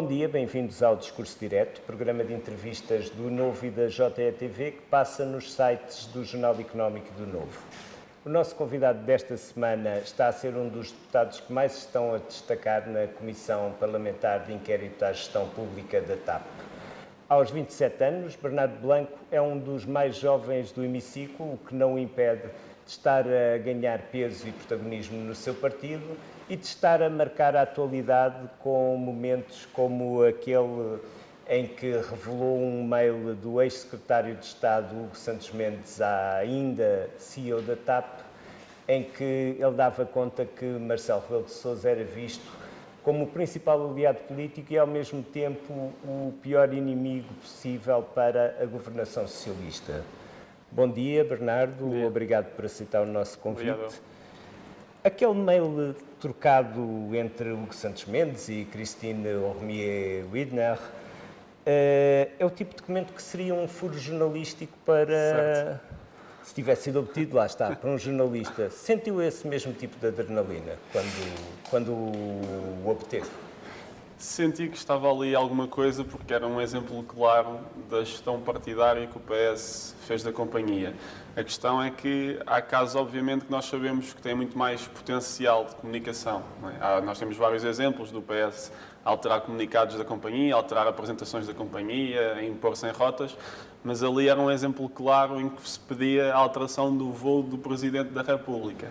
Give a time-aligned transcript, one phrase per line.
[0.00, 4.82] Bom dia, bem-vindos ao Discurso Direto, programa de entrevistas do Novo e da JETV que
[4.82, 7.60] passa nos sites do Jornal Económico do Novo.
[8.24, 12.18] O nosso convidado desta semana está a ser um dos deputados que mais estão a
[12.18, 16.46] destacar na Comissão Parlamentar de Inquérito à Gestão Pública da TAP.
[17.28, 21.94] Aos 27 anos, Bernardo Blanco é um dos mais jovens do hemiciclo, o que não
[21.94, 26.16] o impede de estar a ganhar peso e protagonismo no seu partido
[26.48, 30.98] e de estar a marcar a atualidade com momentos como aquele
[31.48, 37.62] em que revelou um mail do ex-secretário de Estado Hugo Santos Mendes à ainda CEO
[37.62, 38.20] da TAP,
[38.86, 42.46] em que ele dava conta que Marcelo Rebelo de Sousa era visto
[43.02, 45.72] como o principal aliado político e, ao mesmo tempo,
[46.04, 50.04] o pior inimigo possível para a governação socialista.
[50.70, 51.86] Bom dia, Bernardo.
[51.86, 52.06] Bom dia.
[52.06, 53.70] Obrigado por aceitar o nosso convite.
[53.70, 54.17] Obrigado.
[55.08, 60.78] Aquele mail trocado entre Hugo Santos Mendes e Christine Ormier Widner
[61.64, 65.06] eh, é o tipo de documento que seria um furo jornalístico para.
[65.06, 65.80] Certo.
[66.42, 68.68] Se tivesse sido obtido, lá está, para um jornalista.
[68.68, 73.30] Sentiu esse mesmo tipo de adrenalina quando, quando o obteve?
[74.18, 79.16] Senti que estava ali alguma coisa porque era um exemplo claro da gestão partidária que
[79.16, 80.92] o PS fez da companhia.
[81.36, 85.66] A questão é que há casos, obviamente, que nós sabemos que têm muito mais potencial
[85.66, 86.42] de comunicação.
[86.64, 86.84] É?
[86.84, 88.72] Há, nós temos vários exemplos do PS
[89.04, 93.36] alterar comunicados da companhia, alterar apresentações da companhia, impor-se em rotas,
[93.84, 97.56] mas ali era um exemplo claro em que se pedia a alteração do voo do
[97.56, 98.88] Presidente da República.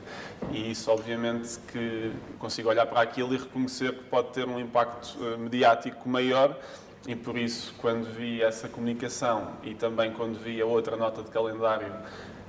[0.52, 5.18] E isso, obviamente, que consigo olhar para aquilo e reconhecer que pode ter um impacto
[5.20, 6.56] uh, mediático maior
[7.08, 11.30] e por isso, quando vi essa comunicação e também quando vi a outra nota de
[11.30, 11.94] calendário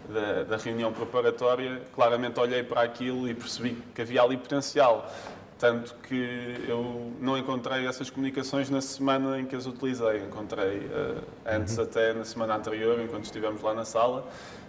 [0.08, 5.08] da, da, reunião preparatória, claramente olhei para aquilo e percebi que havia ali potencial.
[5.58, 10.18] Tanto que eu não encontrei essas comunicações na semana em que as utilizei.
[10.18, 11.84] Encontrei uh, antes, uhum.
[11.84, 14.24] até na semana anterior, enquanto estivemos lá na sala,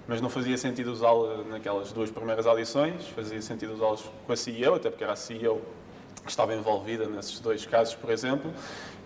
[0.07, 4.73] mas não fazia sentido usá-la naquelas duas primeiras audições, fazia sentido usá-las com a CEO,
[4.73, 5.61] até porque era a CEO
[6.23, 8.51] que estava envolvida nesses dois casos, por exemplo,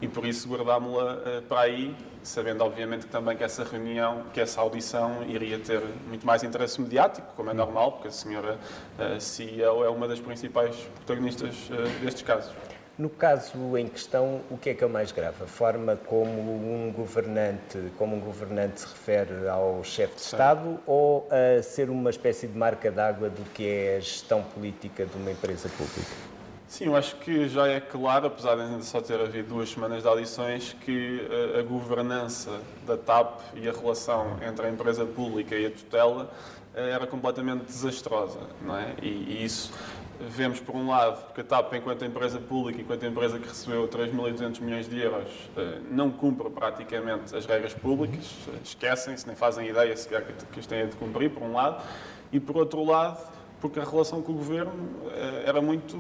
[0.03, 4.59] e por isso guardámos-la uh, para aí, sabendo obviamente também que essa reunião, que essa
[4.59, 8.59] audição iria ter muito mais interesse mediático, como é normal, porque a senhora
[9.00, 12.52] uh, CEO é uma das principais protagonistas uh, destes casos.
[13.00, 15.41] No caso em questão, o que é que é o mais grave?
[15.41, 20.80] A forma como um governante, como um governante se refere ao chefe de Estado Sim.
[20.85, 25.18] ou a ser uma espécie de marca d'água do que é a gestão política de
[25.18, 26.32] uma empresa pública?
[26.73, 30.01] Sim, eu acho que já é claro, apesar de ainda só ter havido duas semanas
[30.01, 31.22] de audições, que
[31.56, 32.50] a, a governança
[32.84, 36.31] da TAP e a relação entre a empresa pública e a tutela
[36.73, 38.95] eh, era completamente desastrosa, não é?
[39.03, 39.72] E, e isso
[40.19, 44.59] vemos, por um lado, que a TAP, enquanto empresa pública, enquanto empresa que recebeu 3.200
[44.59, 50.25] milhões de euros, eh, não cumpre praticamente as regras públicas, esquecem-se, nem fazem ideia sequer
[50.51, 51.84] que as têm de cumprir, por um lado,
[52.31, 53.19] e por outro lado,
[53.63, 55.97] porque a relação com o governo eh, era muito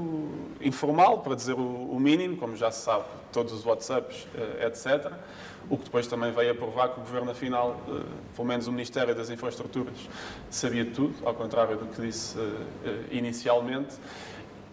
[0.59, 5.13] informal, para dizer o mínimo, como já se sabe, todos os WhatsApps, eh, etc.
[5.69, 8.01] O que depois também veio a provar que o governo, afinal, eh,
[8.35, 9.95] pelo menos o Ministério das Infraestruturas,
[10.49, 12.37] sabia tudo, ao contrário do que disse
[13.09, 13.95] inicialmente.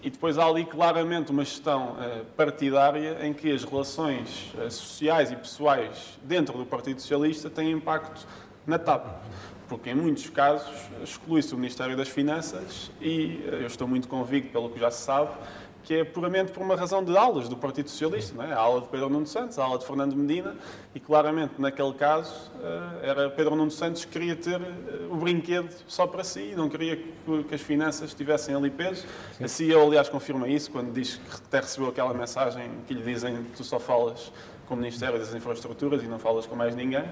[0.03, 1.95] E depois há ali claramente uma gestão
[2.37, 8.27] partidária em que as relações sociais e pessoais dentro do Partido Socialista têm impacto
[8.67, 9.07] na TAP
[9.71, 10.69] porque em muitos casos
[11.01, 15.05] exclui-se o Ministério das Finanças e eh, eu estou muito convicto, pelo que já se
[15.05, 15.31] sabe,
[15.85, 18.53] que é puramente por uma razão de aulas do Partido Socialista, não é?
[18.53, 20.57] a aula de Pedro Nuno Santos, a aula de Fernando Medina,
[20.93, 25.73] e claramente naquele caso eh, era Pedro Nuno Santos que queria ter eh, o brinquedo
[25.87, 29.07] só para si, não queria que as finanças tivessem ali peso.
[29.39, 29.45] Sim.
[29.45, 33.37] A CEO, aliás, confirma isso quando diz que até recebeu aquela mensagem que lhe dizem
[33.45, 34.33] que tu só falas
[34.67, 37.05] com o Ministério das Infraestruturas e não falas com mais ninguém.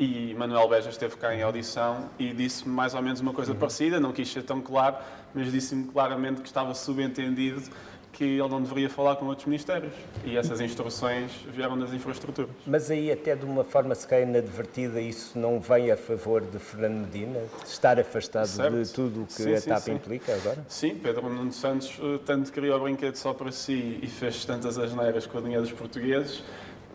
[0.00, 3.58] E Manuel Beja esteve cá em audição e disse-me mais ou menos uma coisa uhum.
[3.58, 4.96] parecida, não quis ser tão claro,
[5.34, 7.68] mas disse-me claramente que estava subentendido
[8.10, 9.92] que ele não deveria falar com outros ministérios.
[10.24, 12.50] E essas instruções vieram das infraestruturas.
[12.66, 16.58] Mas aí, até de uma forma se calhar inadvertida, isso não vem a favor de
[16.58, 17.38] Fernando Medina?
[17.62, 18.82] Estar afastado certo.
[18.82, 20.64] de tudo o que sim, a TAP sim, implica agora?
[20.66, 24.78] Sim, Pedro Nuno Santos eh, tanto criou o brinquedo só para si e fez tantas
[24.78, 26.42] asneiras com o dinheiro dos portugueses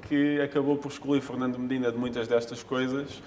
[0.07, 3.22] que acabou por excluir Fernando Medina de muitas destas coisas,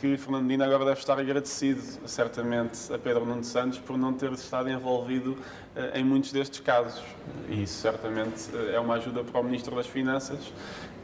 [0.00, 4.32] que Fernando Medina agora deve estar agradecido, certamente, a Pedro Nuno Santos por não ter
[4.32, 7.02] estado envolvido uh, em muitos destes casos.
[7.48, 10.52] E isso, certamente, uh, é uma ajuda para o Ministro das Finanças,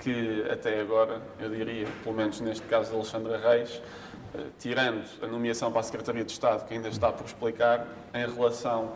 [0.00, 3.82] que até agora, eu diria, pelo menos neste caso de Alexandre Reis,
[4.34, 8.26] uh, tirando a nomeação para a Secretaria de Estado, que ainda está por explicar, em
[8.26, 8.92] relação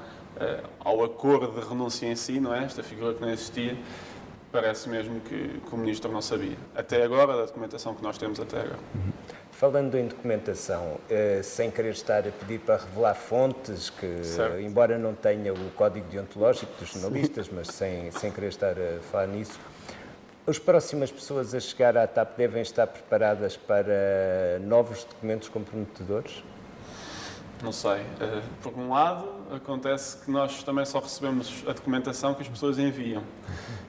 [0.79, 2.65] ao acordo de renúncia em si, não é?
[2.65, 3.77] Esta figura que não existia,
[4.51, 6.57] parece mesmo que, que, o Ministro não sabia.
[6.75, 8.79] Até agora, da documentação que nós temos até agora.
[8.95, 9.13] Uhum.
[9.53, 14.59] Falando em documentação, eh, sem querer estar a pedir para revelar fontes, que certo.
[14.59, 17.53] embora não tenha o código deontológico dos jornalistas, Sim.
[17.55, 19.61] mas sem, sem querer estar a falar nisso,
[20.47, 26.43] as próximas pessoas a chegar à TAP devem estar preparadas para novos documentos comprometedores?
[27.63, 28.01] Não sei.
[28.21, 32.79] Eh, por um lado, acontece que nós também só recebemos a documentação que as pessoas
[32.79, 33.23] enviam.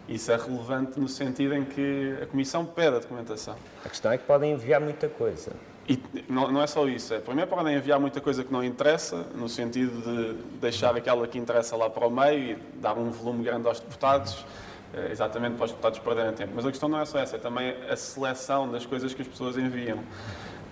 [0.10, 3.56] Isso é relevante no sentido em que a Comissão pede a documentação.
[3.86, 5.54] A questão é que podem enviar muita coisa.
[5.88, 7.14] E não, não é só isso.
[7.14, 11.38] É, primeiro, podem enviar muita coisa que não interessa, no sentido de deixar aquela que
[11.38, 14.46] interessa lá para o meio e dar um volume grande aos deputados,
[14.94, 16.52] eh, exatamente para os deputados perderem tempo.
[16.56, 19.28] Mas a questão não é só essa, é também a seleção das coisas que as
[19.28, 20.00] pessoas enviam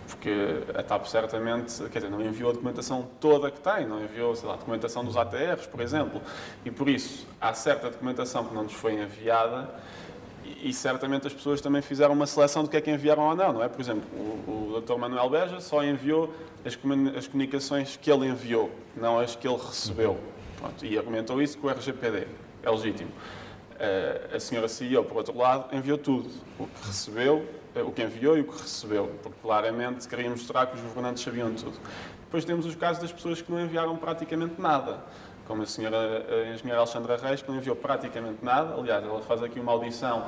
[0.09, 4.35] porque a TAP certamente, quer dizer, não enviou a documentação toda que tem, não enviou,
[4.35, 6.21] sei lá, a documentação dos ATRs, por exemplo,
[6.65, 9.69] e por isso há certa documentação que não nos foi enviada
[10.63, 13.53] e, certamente as pessoas também fizeram uma seleção do que é que enviaram ou não,
[13.53, 13.67] não é?
[13.67, 14.97] Por exemplo, o, o Dr.
[14.97, 16.33] Manuel Beja só enviou
[16.65, 16.77] as,
[17.15, 20.19] as comunicações que ele enviou, não as que ele recebeu.
[20.57, 22.27] Pronto, e argumentou isso com o RGPD,
[22.63, 23.11] é legítimo.
[23.11, 26.29] Uh, a senhora CEO, por outro lado, enviou tudo.
[26.57, 27.47] O que recebeu
[27.83, 31.53] o que enviou e o que recebeu, porque claramente queria mostrar que os governantes sabiam
[31.53, 31.77] tudo.
[32.21, 34.99] Depois temos os casos das pessoas que não enviaram praticamente nada,
[35.47, 38.75] como a senhora a engenheira Alexandra Reis, que não enviou praticamente nada.
[38.75, 40.27] Aliás, ela faz aqui uma audição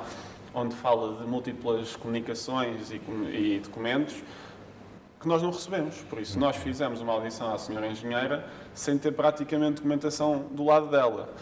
[0.54, 3.00] onde fala de múltiplas comunicações e,
[3.32, 4.22] e documentos
[5.20, 5.96] que nós não recebemos.
[6.10, 8.44] Por isso, nós fizemos uma audição à senhora engenheira
[8.74, 11.32] sem ter praticamente documentação do lado dela.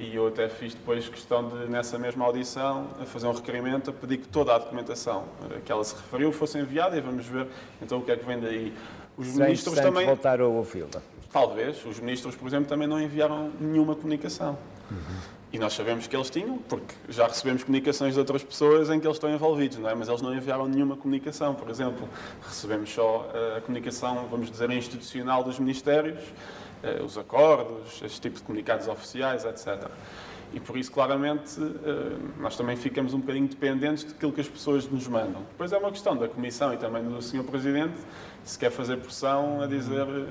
[0.00, 4.16] E eu até fiz depois questão de, nessa mesma audição, fazer um requerimento a pedir
[4.16, 5.24] que toda a documentação
[5.62, 7.46] que ela se referiu fosse enviada e vamos ver
[7.82, 8.72] então o que é que vem daí.
[9.14, 10.06] Os sem, ministros também.
[10.06, 11.02] voltar a ouvi-la.
[11.30, 11.84] Talvez.
[11.84, 14.56] Os ministros, por exemplo, também não enviaram nenhuma comunicação.
[14.90, 15.40] Uhum.
[15.52, 19.06] E nós sabemos que eles tinham, porque já recebemos comunicações de outras pessoas em que
[19.06, 19.94] eles estão envolvidos, não é?
[19.94, 22.08] Mas eles não enviaram nenhuma comunicação, por exemplo.
[22.40, 26.30] Recebemos só eh, a comunicação, vamos dizer, institucional dos ministérios, eh,
[27.04, 29.90] os acordos, este tipo de comunicados oficiais, etc.
[30.52, 34.88] E por isso, claramente, eh, nós também ficamos um bocadinho dependentes daquilo que as pessoas
[34.88, 35.42] nos mandam.
[35.52, 37.44] Depois é uma questão da Comissão e também do Sr.
[37.44, 38.00] Presidente
[38.42, 40.26] se quer fazer pressão a dizer eh,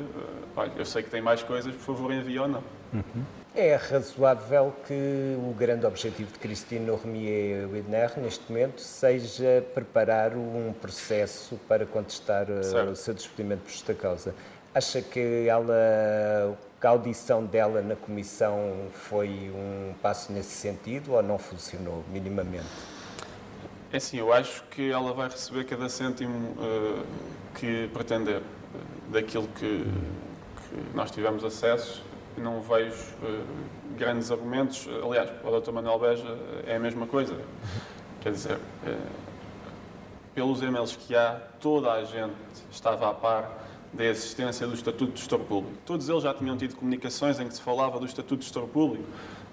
[0.57, 2.63] olha, eu sei que tem mais coisas, por favor envie ou não.
[2.93, 3.23] Uhum.
[3.55, 10.73] É razoável que o grande objetivo de Cristina Remier Widner, neste momento, seja preparar um
[10.73, 12.91] processo para contestar certo.
[12.91, 14.35] o seu despedimento por justa causa.
[14.73, 21.23] Acha que ela, que a audição dela na comissão foi um passo nesse sentido ou
[21.23, 22.67] não funcionou minimamente?
[23.91, 27.03] É assim, eu acho que ela vai receber cada cêntimo uh,
[27.55, 32.03] que pretender uh, daquilo que, que, nós tivemos acesso.
[32.37, 32.93] Não vejo
[33.23, 33.43] uh,
[33.97, 34.87] grandes argumentos.
[35.03, 35.71] Aliás, para o Dr.
[35.71, 36.37] Manuel Beja
[36.67, 37.35] é a mesma coisa.
[38.21, 38.59] Quer dizer,
[40.35, 42.35] pelos e-mails que há, toda a gente
[42.69, 45.77] estava a par da existência do Estatuto de Gestor Público.
[45.85, 49.05] Todos eles já tinham tido comunicações em que se falava do Estatuto de Gestor Público,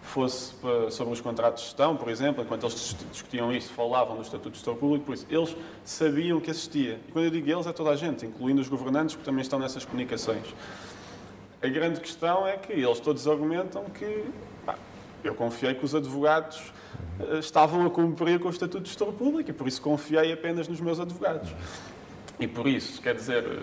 [0.02, 0.54] fosse
[0.90, 4.56] sobre os contratos de gestão, por exemplo, enquanto eles discutiam isso, falavam do Estatuto de
[4.56, 7.00] Gestor Público, por isso eles sabiam que existia.
[7.08, 9.58] E quando eu digo eles, é toda a gente, incluindo os governantes, que também estão
[9.58, 10.46] nessas comunicações.
[11.62, 14.24] A grande questão é que eles todos argumentam que
[14.64, 14.76] pá,
[15.24, 16.72] eu confiei que os advogados
[17.19, 20.69] uh, estavam a cumprir com o Estatuto de Gestor Público e por isso confiei apenas
[20.69, 21.50] nos meus advogados.
[22.38, 23.62] E por isso, quer dizer,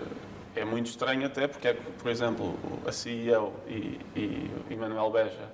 [0.56, 2.54] é muito estranho até porque, é, por exemplo,
[2.86, 5.48] a CEO e, e, e Manuel Beja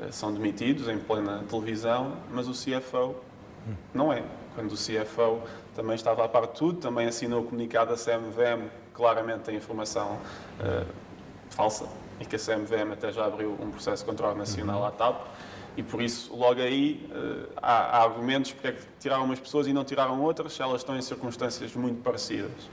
[0.00, 3.16] eh, são demitidos em plena televisão, mas o CFO
[3.94, 4.22] não é.
[4.54, 5.40] Quando o CFO
[5.74, 10.18] também estava a par de tudo, também assinou o comunicado da CMVM, claramente tem informação
[10.60, 10.86] uh,
[11.50, 11.86] falsa,
[12.18, 15.26] e que a CMVM até já abriu um processo de controle nacional à TAP,
[15.76, 19.66] e por isso, logo aí, uh, há, há, argumentos porque é que tiraram umas pessoas
[19.66, 22.68] e não tiraram outras, se elas estão em circunstâncias muito parecidas.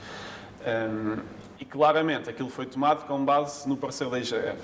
[0.66, 1.18] Um,
[1.60, 4.62] e claramente aquilo foi tomado com base no parecer da IGF.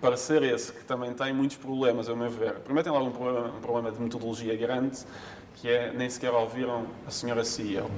[0.00, 2.54] Parecer esse que também tem muitos problemas, a meu ver.
[2.60, 4.98] Primeiro tem logo um problema, um problema de metodologia grande,
[5.56, 7.90] que é nem sequer ouviram a senhora CEO.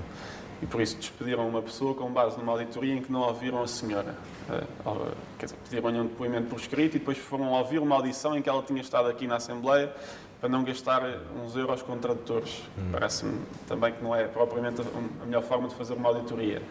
[0.63, 3.67] E por isso despediram uma pessoa com base numa auditoria em que não ouviram a
[3.67, 4.17] senhora.
[4.49, 8.41] Uh, quer dizer, pediram-lhe um depoimento por escrito e depois foram ouvir uma audição em
[8.41, 9.93] que ela tinha estado aqui na Assembleia
[10.41, 11.03] para não gastar
[11.43, 12.63] uns euros com tradutores.
[12.79, 12.89] Hum.
[12.93, 16.63] Parece-me também que não é propriamente a melhor forma de fazer uma auditoria.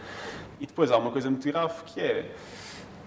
[0.60, 2.30] E depois há uma coisa muito grave que é,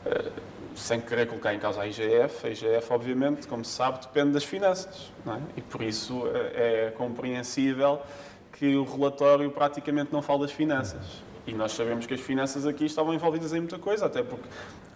[0.05, 0.31] uh,
[0.75, 4.43] sem querer colocar em causa a IGF, a IGF, obviamente, como se sabe, depende das
[4.43, 5.11] finanças.
[5.25, 5.39] É?
[5.57, 8.01] E por isso uh, é compreensível
[8.51, 11.23] que o relatório praticamente não fala das finanças.
[11.47, 14.47] E nós sabemos que as finanças aqui estavam envolvidas em muita coisa, até porque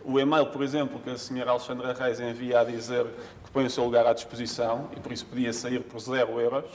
[0.05, 3.05] O e-mail, por exemplo, que a senhora Alexandra Reis envia a dizer
[3.43, 6.65] que põe o seu lugar à disposição e por isso podia sair por zero euros,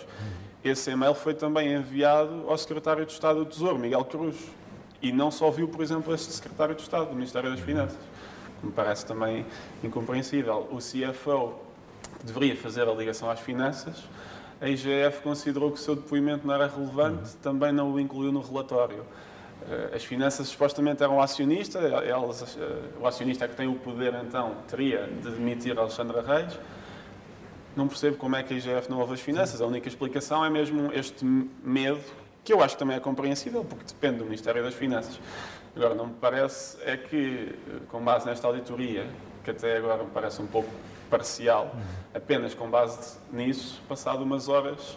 [0.65, 4.37] esse e-mail foi também enviado ao secretário de Estado do Tesouro, Miguel Cruz.
[5.01, 7.99] E não só viu, por exemplo, este secretário de Estado do Ministério das Finanças.
[8.61, 9.47] Que me parece também
[9.85, 10.67] incompreensível.
[10.73, 11.55] O CFO
[12.25, 14.03] deveria fazer a ligação às finanças,
[14.61, 18.41] a IGF considerou que o seu depoimento não era relevante, também não o incluiu no
[18.41, 19.05] relatório.
[19.67, 24.15] Eh, as finanças supostamente eram acionista, elas, eh, o acionista é que tem o poder,
[24.15, 26.59] então, teria de demitir Alexandra Reis.
[27.77, 29.61] Não percebo como é que a IGF não ouve as finanças.
[29.61, 32.01] A única explicação é mesmo este medo,
[32.45, 35.21] que eu acho que também é compreensível, porque depende do Ministério das Finanças.
[35.77, 39.07] Agora, não me parece é que, eh, com base nesta auditoria,
[39.45, 40.69] que até agora me parece um pouco
[41.09, 41.75] parcial,
[42.15, 44.97] apenas com base nisso, passado umas horas,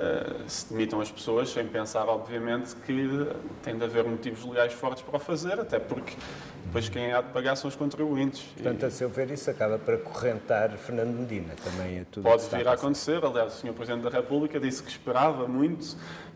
[0.00, 3.28] Uh, se demitam as pessoas, sem pensar, obviamente, que
[3.62, 6.16] tem de haver motivos legais fortes para o fazer, até porque
[6.64, 8.42] depois quem há de pagar são os contribuintes.
[8.54, 12.66] Portanto, a seu ver, isso acaba para correntar Fernando Medina, também é tudo Pode vir
[12.66, 13.74] a, a acontecer, aliás, o Sr.
[13.74, 15.94] Presidente da República disse que esperava muito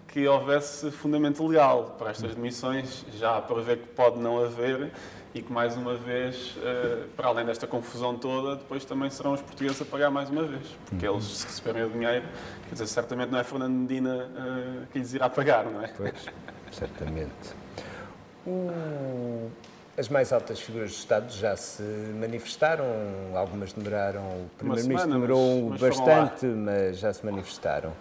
[0.08, 4.92] que houvesse fundamento legal para estas demissões, já para ver que pode não haver
[5.34, 9.42] e que, mais uma vez, eh, para além desta confusão toda, depois também serão os
[9.42, 10.76] portugueses a pagar mais uma vez.
[10.86, 12.24] Porque eles, se receberem o dinheiro,
[12.68, 15.88] quer dizer, certamente não é Fernando Medina eh, que lhes irá pagar, não é?
[15.88, 16.26] Pois,
[16.70, 17.54] certamente.
[19.98, 22.84] As mais altas figuras do Estado já se manifestaram,
[23.34, 27.92] algumas demoraram, o Primeiro-Ministro demorou mas, mas bastante, mas já se manifestaram.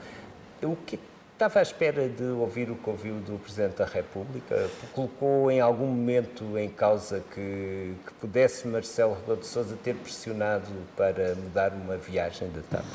[0.62, 1.00] O que
[1.34, 4.70] Estava à espera de ouvir o que ouviu do Presidente da República?
[4.94, 10.68] Colocou em algum momento em causa que, que pudesse Marcelo Rebelo de Sousa ter pressionado
[10.96, 12.86] para mudar uma viagem da TAP?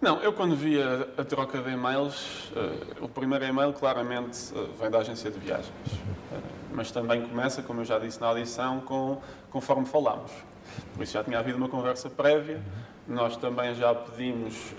[0.00, 4.72] Não, eu quando vi a, a troca de e-mails, uh, o primeiro e-mail claramente uh,
[4.80, 5.68] vem da agência de viagens.
[5.70, 6.40] Uh,
[6.72, 9.20] mas também começa, como eu já disse na audição, com,
[9.50, 10.30] conforme falámos.
[10.94, 12.62] Por isso já tinha havido uma conversa prévia.
[13.08, 14.74] Nós também já pedimos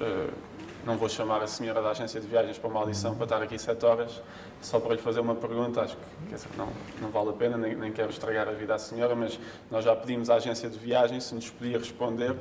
[0.88, 3.60] não vou chamar a senhora da agência de viagens para uma audição para estar aqui
[3.60, 4.22] sete horas,
[4.62, 5.82] só para lhe fazer uma pergunta.
[5.82, 6.70] Acho que dizer, não,
[7.02, 9.38] não vale a pena, nem, nem quero estragar a vida à senhora, mas
[9.70, 12.38] nós já pedimos à agência de viagens se nos podia responder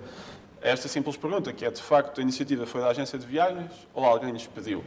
[0.63, 3.71] a esta simples pergunta, que é de facto a iniciativa foi da agência de viagens
[3.93, 4.83] ou alguém lhes pediu?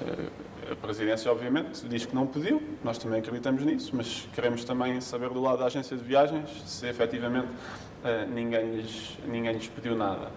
[0.00, 5.00] Eh, a presidência, obviamente, diz que não pediu, nós também acreditamos nisso, mas queremos também
[5.00, 7.48] saber do lado da agência de viagens se efetivamente
[8.04, 10.30] eh, ninguém lhes, ninguém lhes pediu nada.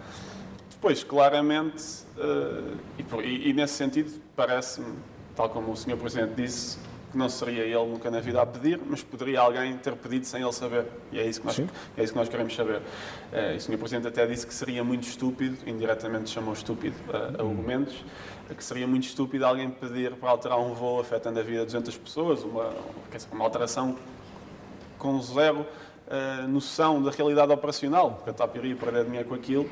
[0.77, 1.83] Depois, claramente,
[2.17, 2.77] uh,
[3.23, 4.93] e, e, nesse sentido, parece-me,
[5.35, 5.97] tal como o Sr.
[5.97, 6.77] Presidente disse,
[7.11, 10.43] que não seria ele nunca na vida a pedir, mas poderia alguém ter pedido sem
[10.43, 10.85] ele saber.
[11.11, 12.77] E é isso que nós, é isso que nós queremos saber.
[12.77, 13.77] Uh, e o Sr.
[13.79, 18.05] Presidente até disse que seria muito estúpido, indiretamente chamou estúpido uh, argumentos,
[18.55, 21.97] que seria muito estúpido alguém pedir para alterar um voo afetando a vida de 200
[21.97, 22.71] pessoas, uma,
[23.31, 23.97] uma alteração
[24.99, 25.61] com zero
[26.07, 29.67] uh, noção da realidade operacional, porque a TAP iria perder dinheiro com aquilo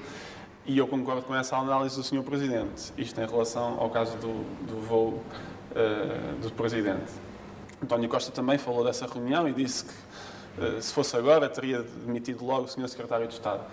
[0.66, 2.24] e eu concordo com essa análise do Sr.
[2.24, 5.10] Presidente, isto em relação ao caso do, do voo
[5.72, 7.12] uh, do Presidente.
[7.84, 9.94] António Costa também falou dessa reunião e disse que,
[10.62, 12.88] uh, se fosse agora, teria demitido logo o Sr.
[12.88, 13.64] Secretário de Estado.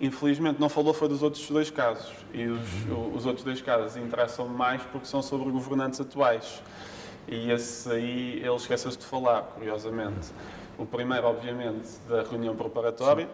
[0.00, 2.12] Infelizmente, não falou foi dos outros dois casos.
[2.32, 2.68] E os,
[3.14, 6.62] os outros dois casos interessam mais porque são sobre governantes atuais.
[7.26, 10.28] E esse aí ele esqueceu-se de falar, curiosamente.
[10.78, 13.28] O primeiro, obviamente, da reunião preparatória,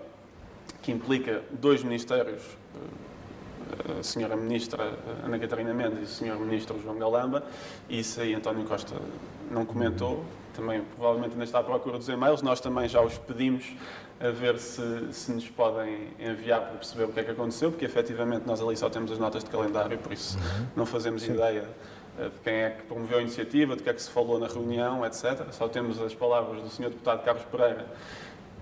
[0.80, 2.42] que implica dois ministérios
[3.98, 7.44] a senhora ministra Ana Catarina Mendes e o senhor ministro João Galamba,
[7.88, 8.94] e isso aí António Costa
[9.50, 10.24] não comentou,
[10.54, 13.64] também provavelmente ainda está à procura dos e-mails, nós também já os pedimos
[14.20, 17.84] a ver se, se nos podem enviar para perceber o que é que aconteceu, porque
[17.84, 20.66] efetivamente nós ali só temos as notas de calendário, por isso uhum.
[20.76, 21.32] não fazemos Sim.
[21.32, 21.68] ideia
[22.18, 24.46] eh, de quem é que promoveu a iniciativa, de que é que se falou na
[24.46, 25.50] reunião, etc.
[25.50, 27.86] Só temos as palavras do senhor deputado Carlos Pereira,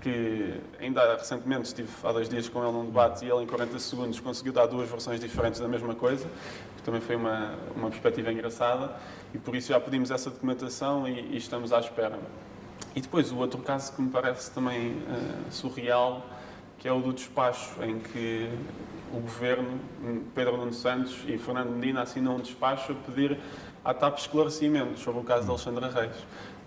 [0.01, 3.79] que ainda recentemente estive há dois dias com ele num debate e ele em 40
[3.79, 6.27] segundos conseguiu dar duas versões diferentes da mesma coisa,
[6.75, 8.95] que também foi uma, uma perspectiva engraçada
[9.33, 12.19] e por isso já pedimos essa documentação e, e estamos à espera.
[12.95, 16.25] E depois o outro caso que me parece também uh, surreal,
[16.77, 18.49] que é o do despacho, em que
[19.13, 19.79] o governo,
[20.33, 23.37] Pedro Nuno Santos e Fernando Medina assinam um despacho a pedir
[23.83, 26.15] à TAP esclarecimentos sobre o caso de Alexandra Reis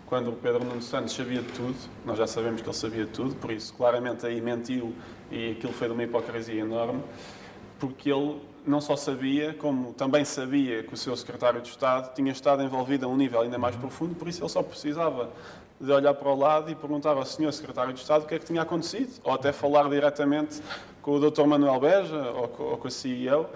[0.06, 3.10] quando o Pedro Nuno Santos sabia de tudo, nós já sabemos que ele sabia de
[3.10, 4.94] tudo, por isso claramente aí mentiu
[5.30, 7.02] e aquilo foi de uma hipocrisia enorme,
[7.78, 12.32] porque ele não só sabia, como também sabia que o seu secretário de Estado tinha
[12.32, 15.30] estado envolvido a um nível ainda mais profundo, por isso ele só precisava
[15.80, 18.38] de olhar para o lado e perguntar ao senhor secretário de Estado o que é
[18.38, 20.62] que tinha acontecido, ou até falar diretamente
[21.02, 21.44] com o Dr.
[21.44, 23.46] Manuel Beja ou com a CEO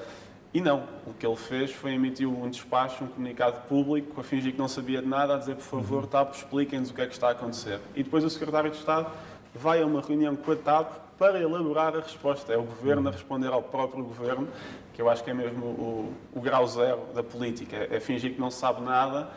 [0.52, 4.52] e não, o que ele fez foi emitir um despacho, um comunicado público, a fingir
[4.52, 6.08] que não sabia de nada, a dizer, por favor, uhum.
[6.08, 7.78] TAP, expliquem-nos o que é que está a acontecer.
[7.94, 9.10] E depois o secretário de Estado
[9.54, 12.52] vai a uma reunião com a TAP para elaborar a resposta.
[12.52, 14.48] É o governo a responder ao próprio governo,
[14.94, 17.86] que eu acho que é mesmo o, o grau zero da política.
[17.90, 19.28] É fingir que não sabe nada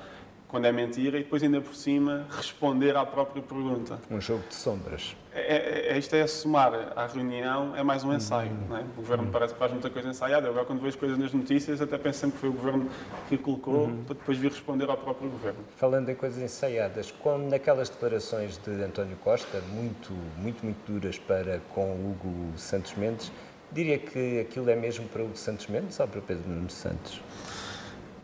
[0.51, 3.97] quando é mentira, e depois, ainda por cima, responder à própria pergunta.
[4.11, 5.15] Um jogo de sombras.
[5.33, 8.51] É, é, é isto é somar à reunião, é mais um ensaio.
[8.51, 8.77] Uhum.
[8.77, 8.81] É?
[8.81, 10.49] O governo parece que faz muita coisa ensaiada.
[10.49, 12.89] Agora, quando vejo coisas nas notícias, até penso sempre que foi o governo
[13.29, 14.03] que colocou uhum.
[14.03, 15.59] para depois vir responder ao próprio governo.
[15.77, 21.61] Falando em coisas ensaiadas, como naquelas declarações de António Costa, muito, muito, muito duras para
[21.73, 23.31] com Hugo Santos Mendes,
[23.71, 27.21] diria que aquilo é mesmo para Hugo Santos Mendes ou para Pedro Nuno Santos?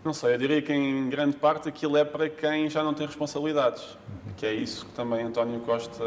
[0.04, 3.06] Não sei, eu diria que em grande parte aquilo é para quem já não tem
[3.06, 3.98] responsabilidades,
[4.38, 6.04] que é isso que também António Costa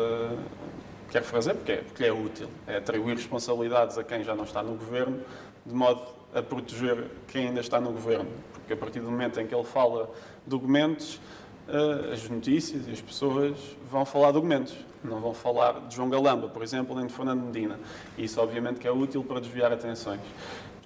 [1.11, 2.49] quer fazer, porque é, porque é útil.
[2.66, 5.20] É atribuir responsabilidades a quem já não está no governo,
[5.66, 6.00] de modo
[6.35, 8.30] a proteger quem ainda está no governo.
[8.52, 10.09] Porque a partir do momento em que ele fala
[10.47, 11.20] documentos,
[11.68, 13.56] eh, as notícias e as pessoas
[13.90, 14.75] vão falar de documentos.
[15.02, 17.78] Não vão falar de João Galamba, por exemplo, nem de Fernando Medina.
[18.18, 20.20] Isso, obviamente, que é útil para desviar atenções.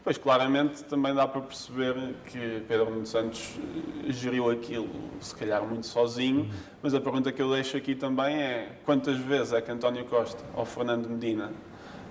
[0.04, 1.94] Pois, claramente, também dá para perceber
[2.26, 3.58] que Pedro Nuno Santos
[4.06, 6.50] eh, geriu aquilo, se calhar, muito sozinho,
[6.82, 10.44] mas a pergunta que eu deixo aqui também é quantas vezes é que António Costa
[10.54, 11.50] ou Fernando Medina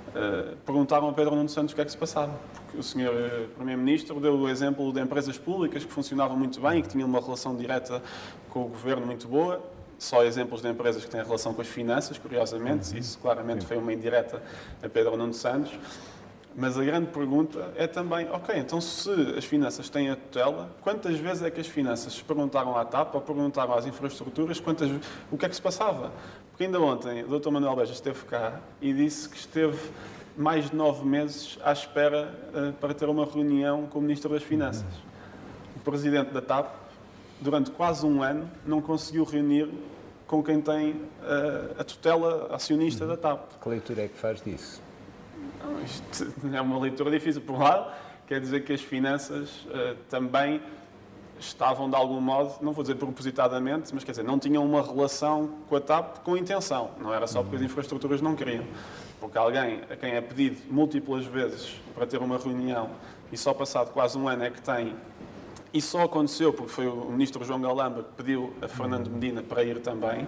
[0.07, 2.33] uh, perguntaram a Pedro Nuno Santos o que é que se passava?
[2.55, 6.79] Porque o senhor eh, Primeiro-Ministro deu o exemplo de empresas públicas que funcionavam muito bem
[6.79, 8.01] e que tinham uma relação direta
[8.50, 9.62] com o Governo muito boa,
[10.00, 13.93] só exemplos de empresas que têm relação com as finanças, curiosamente, isso claramente foi uma
[13.93, 14.41] indireta
[14.81, 15.77] a Pedro Nuno Santos.
[16.55, 21.17] Mas a grande pergunta é também, ok, então se as finanças têm a tutela, quantas
[21.17, 24.89] vezes é que as finanças se perguntaram à TAP ou perguntaram às infraestruturas quantas,
[25.31, 26.12] o que é que se passava?
[26.51, 27.50] Porque ainda ontem o Dr.
[27.50, 29.79] Manuel Beja esteve cá e disse que esteve
[30.38, 34.43] mais de nove meses à espera uh, para ter uma reunião com o Ministro das
[34.43, 34.86] Finanças.
[35.75, 36.72] O Presidente da TAP,
[37.41, 39.67] durante quase um ano, não conseguiu reunir
[40.27, 43.60] com quem tem uh, a tutela acionista da TAP.
[43.60, 44.83] Que leitura é que faz disso?
[45.84, 47.41] Isto é uma leitura difícil.
[47.41, 47.91] Por um lado,
[48.27, 50.62] quer dizer que as finanças uh, também
[51.39, 55.49] estavam, de algum modo, não vou dizer propositadamente, mas quer dizer, não tinham uma relação
[55.67, 56.91] com a TAP com intenção.
[56.99, 58.63] Não era só porque as infraestruturas não queriam.
[59.19, 62.89] Porque alguém a quem é pedido múltiplas vezes para ter uma reunião
[63.32, 64.95] e só passado quase um ano é que tem
[65.73, 69.63] e só aconteceu porque foi o ministro João Galamba que pediu a Fernando Medina para
[69.63, 70.27] ir também,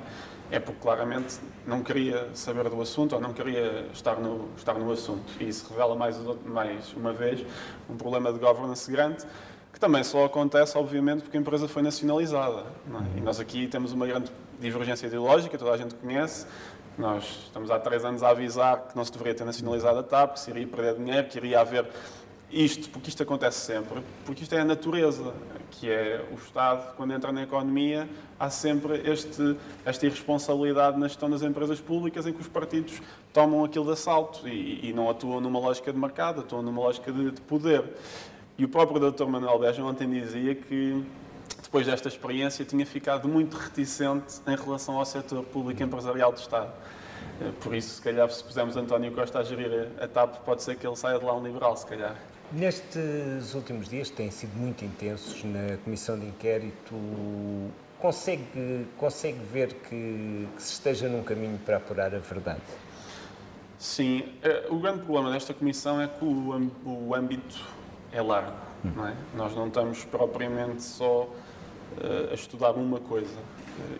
[0.51, 4.91] é porque claramente não queria saber do assunto ou não queria estar no, estar no
[4.91, 5.31] assunto.
[5.39, 7.45] E isso revela mais, mais uma vez
[7.89, 9.25] um problema de governance grande,
[9.73, 12.61] que também só acontece, obviamente, porque a empresa foi nacionalizada.
[12.61, 13.17] É?
[13.17, 16.45] E nós aqui temos uma grande divergência ideológica, toda a gente conhece.
[16.97, 20.35] Nós estamos há três anos a avisar que não se deveria ter nacionalizado a TAP,
[20.35, 21.85] que se iria perder dinheiro, que iria haver
[22.55, 25.33] isto, porque isto acontece sempre, porque isto é a natureza,
[25.71, 28.07] que é o Estado, quando entra na economia,
[28.39, 33.01] há sempre este, esta irresponsabilidade na gestão das empresas públicas em que os partidos
[33.33, 37.11] tomam aquilo de assalto e, e não atuam numa lógica de mercado, atuam numa lógica
[37.11, 37.83] de, de poder.
[38.57, 39.25] E o próprio Dr.
[39.25, 41.03] Manuel Beja ontem dizia que
[41.61, 46.71] depois desta experiência tinha ficado muito reticente em relação ao setor público empresarial do Estado.
[47.41, 50.77] Eh, por isso, se calhar, se pusermos António Costa a gerir a TAP, pode ser
[50.77, 52.15] que ele saia de lá um liberal, se calhar.
[52.51, 56.95] Nestes últimos dias, que têm sido muito intensos na Comissão de Inquérito,
[57.99, 62.61] consegue, consegue ver que, que se esteja num caminho para apurar a verdade?
[63.79, 64.23] Sim.
[64.43, 67.61] Eh, o grande problema desta Comissão é que o, o âmbito
[68.11, 68.57] é largo.
[68.85, 68.91] Hum.
[68.95, 69.13] Não é?
[69.35, 73.37] Nós não estamos propriamente só uh, a estudar uma coisa.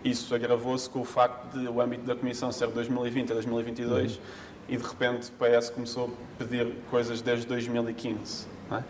[0.02, 4.22] Isso agravou-se com o facto de o âmbito da Comissão ser 2020 a 2022 uhum.
[4.68, 8.46] E de repente o PS começou a pedir coisas desde 2015.
[8.72, 8.82] É?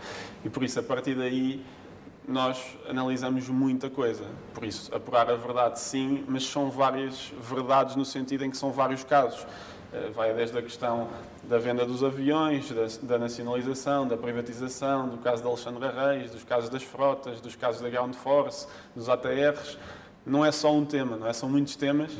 [0.45, 1.63] E por isso, a partir daí,
[2.27, 4.25] nós analisamos muita coisa.
[4.55, 8.73] Por isso, apurar a verdade, sim, mas são várias verdades no sentido em que são
[8.73, 9.47] vários casos.
[9.93, 11.09] Eh, vai desde a questão
[11.45, 16.43] da venda dos aviões, da, da, nacionalização, da privatização, do caso de Alexandre Reis, dos
[16.43, 19.79] casos das frotas, dos casos da Ground Force, dos ATRs
[20.27, 21.33] não é só um tema, não é?
[21.33, 22.11] São muitos temas.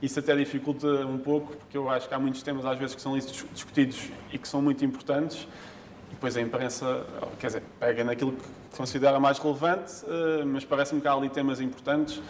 [0.00, 3.02] Isso até dificulta um pouco, porque eu acho que há muitos temas às vezes que
[3.02, 5.48] são discutidos e que são muito importantes.
[6.08, 7.04] E depois a imprensa,
[7.40, 11.60] quer dizer, pega naquilo que considera mais relevante, eh, mas parece-me que há ali temas
[11.60, 12.22] importantes.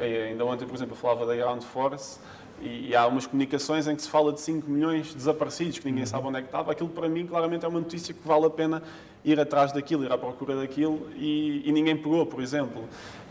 [0.00, 2.18] Ainda ontem, por exemplo, eu falava da Ground Force
[2.60, 6.26] e há umas comunicações em que se fala de 5 milhões desaparecidos, que ninguém sabe
[6.26, 6.72] onde é que estava.
[6.72, 8.82] Aquilo para mim claramente é uma notícia que vale a pena
[9.24, 12.84] ir atrás daquilo, ir à procura daquilo e, e ninguém pegou, por exemplo.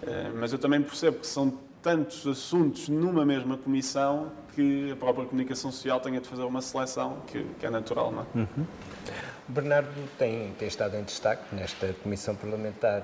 [0.03, 5.25] Eh, mas eu também percebo que são tantos assuntos numa mesma comissão que a própria
[5.25, 8.25] comunicação social tenha de fazer uma seleção que, que é natural, não é?
[8.35, 8.65] Uhum.
[9.49, 13.01] Bernardo tem, tem estado em destaque nesta Comissão Parlamentar.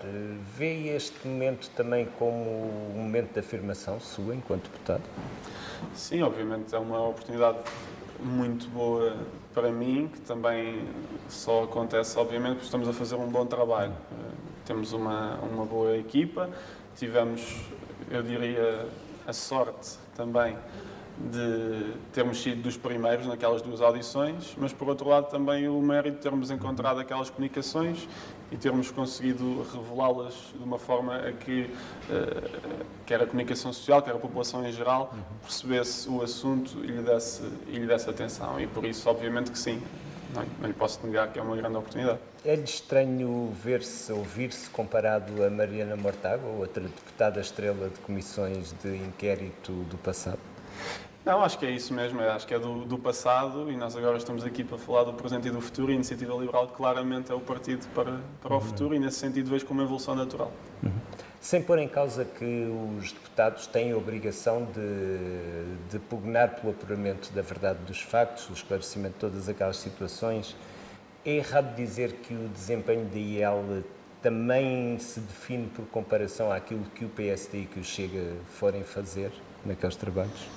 [0.55, 5.01] Vê este momento também como um momento de afirmação sua enquanto deputado?
[5.95, 7.57] Sim, obviamente é uma oportunidade
[8.19, 9.17] muito boa
[9.55, 10.87] para mim, que também
[11.27, 13.95] só acontece, obviamente, porque estamos a fazer um bom trabalho.
[14.65, 16.51] Temos uma, uma boa equipa,
[16.95, 17.65] tivemos,
[18.11, 18.87] eu diria,
[19.25, 20.55] a sorte também
[21.17, 26.17] de termos sido dos primeiros naquelas duas audições, mas por outro lado também o mérito
[26.17, 28.07] de termos encontrado aquelas comunicações
[28.51, 31.69] e termos conseguido revelá-las de uma forma a que
[32.09, 37.01] uh, quer a comunicação social, quer a população em geral, percebesse o assunto e lhe
[37.01, 38.59] desse, e lhe desse atenção.
[38.59, 39.81] E por isso, obviamente que sim,
[40.35, 42.19] não, não lhe posso negar que é uma grande oportunidade.
[42.43, 49.71] É-lhe estranho ver-se, ouvir-se comparado a Mariana Mortágua, outra deputada estrela de comissões de inquérito
[49.71, 50.39] do passado?
[51.25, 54.15] Não, acho que é isso mesmo, acho que é do, do, passado e nós agora
[54.15, 57.35] estamos aqui para falar do presente e do futuro e a Iniciativa Liberal claramente é
[57.35, 58.61] o partido para, para o uhum.
[58.61, 60.51] futuro e nesse sentido vejo como uma evolução natural.
[60.83, 60.91] Uhum.
[61.41, 62.67] Sem pôr em causa que
[62.99, 68.53] os deputados têm a obrigação de, de pugnar pelo apuramento da verdade dos factos, o
[68.53, 70.55] esclarecimento de todas aquelas situações,
[71.23, 73.83] é errado dizer que o desempenho da IEL
[74.21, 79.31] também se define por comparação àquilo que o PSD e que o Chega forem fazer
[79.63, 80.47] naqueles trabalhos?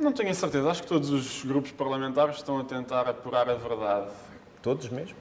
[0.00, 0.70] Não tenho a certeza.
[0.70, 4.10] Acho que todos os grupos parlamentares estão a tentar apurar a verdade.
[4.62, 5.16] Todos mesmo?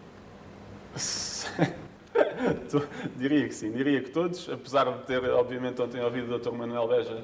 [3.15, 6.51] diria que sim, diria que todos, apesar de ter, obviamente, ontem ouvido o Dr.
[6.51, 7.15] Manuel Beja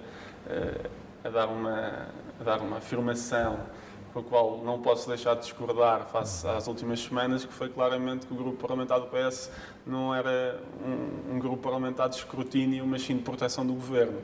[0.47, 0.89] uh,
[1.23, 2.07] a, dar uma,
[2.39, 3.59] a dar uma afirmação
[4.13, 8.27] com a qual não posso deixar de discordar face às últimas semanas, que foi claramente
[8.27, 9.49] que o grupo parlamentar do PS
[9.85, 14.19] não era um, um, grupo parlamentar de escrutínio, mas sim de proteção do governo.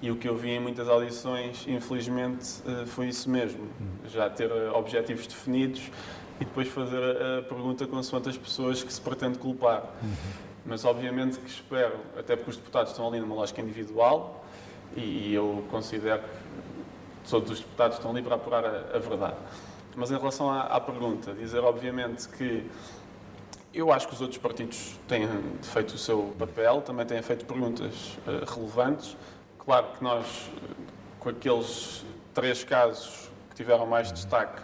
[0.00, 3.68] E o que eu vi em muitas audições, infelizmente, eh, foi isso mesmo.
[4.06, 5.90] Já ter eh, objetivos definidos
[6.40, 7.02] e depois fazer
[7.38, 9.84] a pergunta consoante as pessoas que se pretende culpar.
[10.64, 14.44] Mas obviamente que espero, até porque os deputados estão ali numa lógica individual,
[14.96, 19.36] e eu considero que todos os deputados estão ali para apurar a, a verdade.
[19.96, 22.68] Mas em relação à, à, pergunta, dizer obviamente que
[23.74, 25.28] eu acho que os outros partidos têm
[25.62, 29.16] feito o seu papel, também têm feito perguntas uh, relevantes.
[29.58, 30.50] Claro que nós,
[31.18, 34.62] com aqueles três casos que tiveram mais destaque,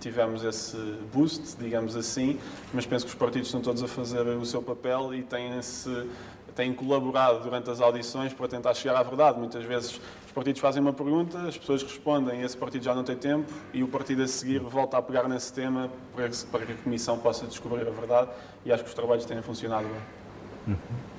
[0.00, 0.76] tivemos esse
[1.12, 2.38] boost, digamos assim,
[2.72, 6.08] mas penso que os partidos estão todos a fazer o seu papel e têm-se
[6.54, 9.38] têm colaborado durante as audições para tentar chegar à verdade.
[9.38, 13.16] Muitas vezes os partidos fazem uma pergunta, as pessoas respondem, esse partido já não tem
[13.16, 17.18] tempo e o partido a seguir volta a pegar nesse tema para que a Comissão
[17.18, 18.30] possa descobrir a verdade
[18.64, 20.74] e acho que os trabalhos têm funcionado bem.
[20.74, 21.11] Uhum.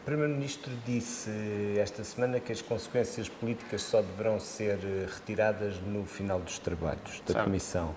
[0.00, 1.30] O Primeiro-Ministro disse
[1.78, 7.34] esta semana que as consequências políticas só deverão ser retiradas no final dos trabalhos da
[7.34, 7.44] certo.
[7.44, 7.94] Comissão.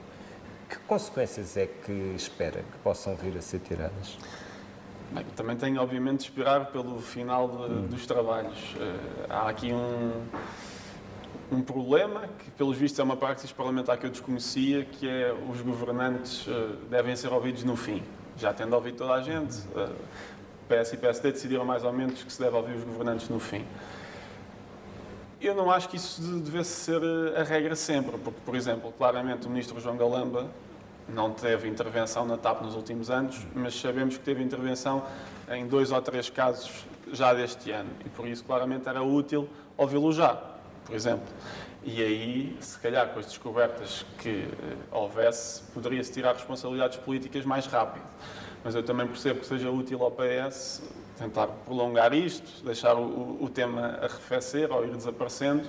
[0.69, 4.17] Que consequências é que espera que possam vir a ser tiradas?
[5.11, 7.87] Bem, também tenho, obviamente, de esperar pelo final de, hum.
[7.87, 8.73] dos trabalhos.
[8.73, 10.23] Uh, há aqui um,
[11.53, 15.61] um problema, que pelos vistos é uma praxis parlamentar que eu desconhecia, que é os
[15.61, 18.03] governantes uh, devem ser ouvidos no fim.
[18.35, 19.95] Já tendo ouvido toda a gente, uh,
[20.63, 23.65] PS e PSD decidiram mais ou menos que se deve ouvir os governantes no fim.
[25.41, 27.01] Eu não acho que isso devesse ser
[27.35, 30.49] a regra sempre, porque, por exemplo, claramente o ministro João Galamba
[31.07, 35.03] não teve intervenção na TAP nos últimos anos, mas sabemos que teve intervenção
[35.51, 40.11] em dois ou três casos já deste ano e por isso claramente era útil ouvi-lo
[40.13, 40.39] já,
[40.85, 41.27] por exemplo.
[41.83, 47.65] E aí, se calhar com as descobertas que eh, houvesse, poderia-se tirar responsabilidades políticas mais
[47.65, 48.05] rápido.
[48.63, 50.81] Mas eu também percebo que seja útil ao PS
[51.17, 55.67] tentar prolongar isto, deixar o, o tema arrefecer ou ir desaparecendo,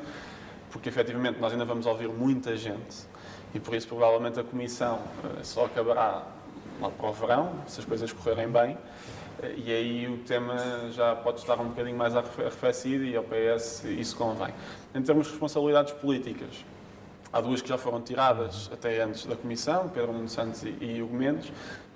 [0.71, 3.07] porque efetivamente nós ainda vamos ouvir muita gente.
[3.55, 6.27] E por isso provavelmente a Comissão eh, só acabará
[6.81, 8.77] lá para o verão, se as coisas correrem bem,
[9.43, 10.57] eh, e aí o tema
[10.91, 14.53] já pode estar um bocadinho mais arrefecido e ao PS isso convém.
[14.95, 16.65] Em termos de responsabilidades políticas,
[17.33, 21.15] há duas que já foram tiradas até antes da Comissão, Pedro Nuno Santos e Hugo
[21.15, 21.53] Mendes,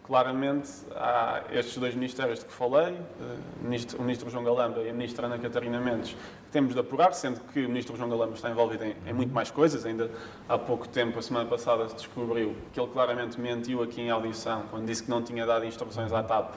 [0.09, 4.92] claramente há estes dois ministérios de que falei, eh, o ministro João Galamba e a
[4.92, 8.49] ministra Ana Catarina Mendes, que temos de apurar, sendo que o ministro João Galamba está
[8.49, 9.85] envolvido em, em, muito mais coisas.
[9.85, 10.11] Ainda
[10.49, 14.62] há pouco tempo, a semana passada, se descobriu que ele claramente mentiu aqui em audição,
[14.71, 16.55] quando disse que não tinha dado instruções à TAP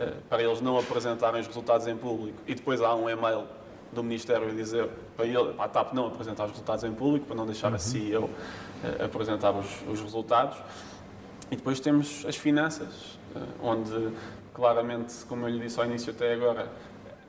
[0.00, 2.42] eh, para eles não apresentarem os resultados em público.
[2.48, 3.44] E depois há um e-mail
[3.92, 7.26] do Ministério a dizer para ele, para a TAP não apresentar os resultados em público,
[7.26, 8.28] para não deixar a CEO
[8.82, 10.58] eh, apresentar os, os resultados.
[11.50, 14.12] E depois temos as finanças, eh, onde
[14.52, 16.70] claramente, como eu lhe disse ao início até agora,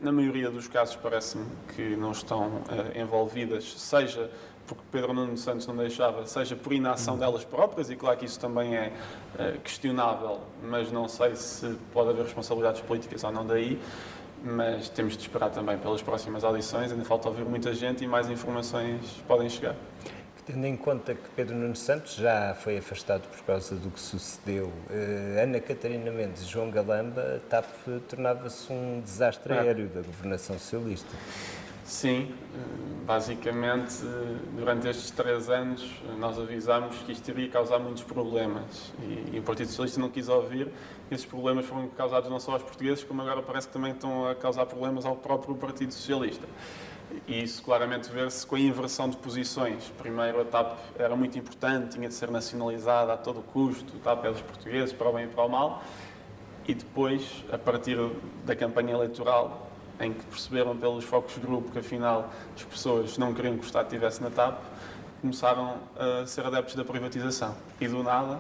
[0.02, 4.30] na maioria dos casos parece-me que não estão uh, envolvidas, seja
[4.66, 7.20] porque Pedro Nuno Santos não deixava, seja por inação uhum.
[7.20, 8.94] delas próprias, e claro que isso também é
[9.36, 13.80] uh, questionável, mas não sei se pode haver responsabilidades políticas ou não daí,
[14.44, 18.30] mas temos de esperar também pelas próximas audições, ainda falta ouvir muita gente e mais
[18.30, 19.76] informações podem chegar.
[20.52, 24.74] Tendo em conta que Pedro Nuno Santos já foi afastado por causa do que sucedeu,
[24.90, 27.68] eh, Ana Catarina Mendes e João Galamba, TAP
[28.10, 29.60] tornava-se um desastre é.
[29.60, 31.16] aéreo da governação socialista.
[31.84, 32.34] Sim,
[33.06, 33.98] basicamente,
[34.56, 39.44] durante estes três anos, nós avisámos que isto iria causar muitos problemas e, e, o
[39.44, 40.68] Partido Socialista não quis ouvir.
[41.12, 44.34] Esses problemas foram causados não só aos portugueses, como agora parece que também estão a
[44.34, 46.48] causar problemas ao próprio Partido Socialista.
[47.28, 49.92] E isso claramente vê-se com a inversão de posições.
[49.98, 54.26] Primeiro, a TAP era muito importante, tinha de ser nacionalizada a todo custo, a TAP
[54.26, 55.84] é dos portugueses, para o bem e para o mal.
[56.68, 57.98] E depois, a partir
[58.46, 59.70] da campanha eleitoral,
[60.00, 63.66] em que perceberam pelos focos de grupo que afinal as pessoas não queriam que o
[63.66, 64.60] Estado estivesse na TAP,
[65.20, 67.56] começaram a ser adeptos da privatização.
[67.82, 68.40] E do nada,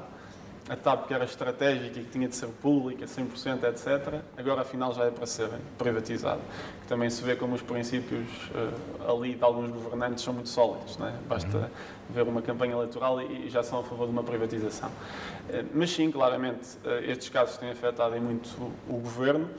[0.69, 4.93] a TAP que era estratégica e que tinha de ser pública, 100%, etc., agora afinal
[4.93, 6.39] já é para ser privatizada.
[6.81, 10.95] Que também se vê como os princípios uh, ali de alguns governantes são muito sólidos.
[10.97, 11.13] Não é?
[11.27, 11.65] Basta uhum.
[12.11, 14.89] ver uma campanha eleitoral e, e, já são a favor de uma privatização.
[14.89, 18.49] Uh, mas sim, claramente, uh, estes casos têm afetado muito
[18.87, 19.49] o, o governo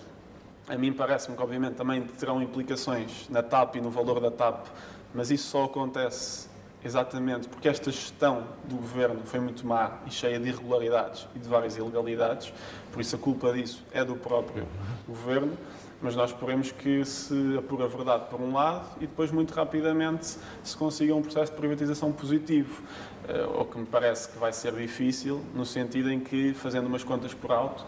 [0.69, 4.67] a mim parece-me que, obviamente, também terão implicações na TAP e no valor da TAP,
[5.13, 6.49] mas isso só acontece
[6.85, 11.49] exatamente porque esta gestão do governo foi muito má e cheia de irregularidades e de
[11.49, 12.53] várias ilegalidades,
[12.93, 14.67] por isso a culpa disso é do próprio
[15.07, 15.57] governo.
[16.03, 20.39] Mas nós esperemos que se apure a verdade por um lado e depois, muito rapidamente,
[20.65, 22.83] se consiga um processo de privatização positivo.
[23.29, 27.05] Uh, o que me parece que vai ser difícil, no sentido em que, fazendo umas
[27.05, 27.85] contas por alto,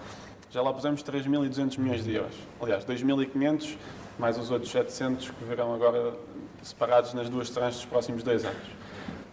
[0.51, 2.37] já lá pusemos 3.200 milhões de euros.
[2.61, 3.79] Aliás, 2.500
[4.19, 6.13] mais os outros 700 que virão agora
[6.63, 8.82] separados nas duas tranches dos próximos dois anos.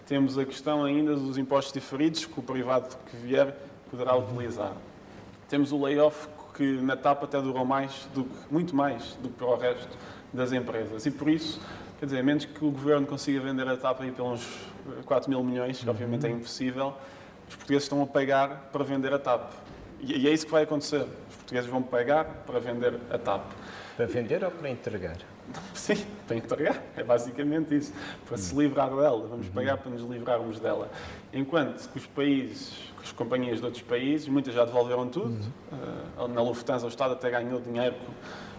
[0.10, 3.56] Temos a questão ainda dos impostos diferidos que o privado que vier
[3.91, 4.74] poderá utilizar.
[5.48, 9.36] Temos o layoff que na TAP até durou mais do que, muito mais do que
[9.36, 9.95] para o resto
[10.34, 11.06] das empresas.
[11.06, 11.62] E por isso,
[12.00, 14.41] quer dizer, menos que o governo consiga vender a TAP aí pelos
[15.06, 16.95] 4 mil milhões, que obviamente é impossível,
[17.48, 19.52] os portugueses estão a pagar para vender a TAP.
[20.02, 21.06] E é isso que vai acontecer.
[21.30, 23.43] Os portugueses vão pagar para vender a TAP.
[23.95, 25.17] Para vender ou para entregar?
[25.73, 26.83] Sim, para entregar.
[26.95, 27.93] É basicamente isso.
[28.25, 29.27] Para se livrar dela.
[29.27, 29.53] Vamos uhum.
[29.53, 30.89] pagar para nos livrarmos dela.
[31.33, 35.38] Enquanto que os países, que as companhias de outros países, muitas já devolveram tudo.
[35.71, 36.27] Uhum.
[36.29, 37.95] Na Lufthansa o Estado até ganhou dinheiro,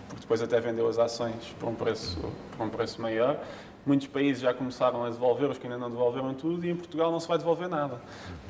[0.08, 2.18] porque depois até vendeu as ações por um preço,
[2.56, 3.40] por um preço maior.
[3.86, 7.10] Muitos países já começaram a devolver, os que ainda não devolveram tudo, e em Portugal
[7.10, 7.98] não se vai devolver nada.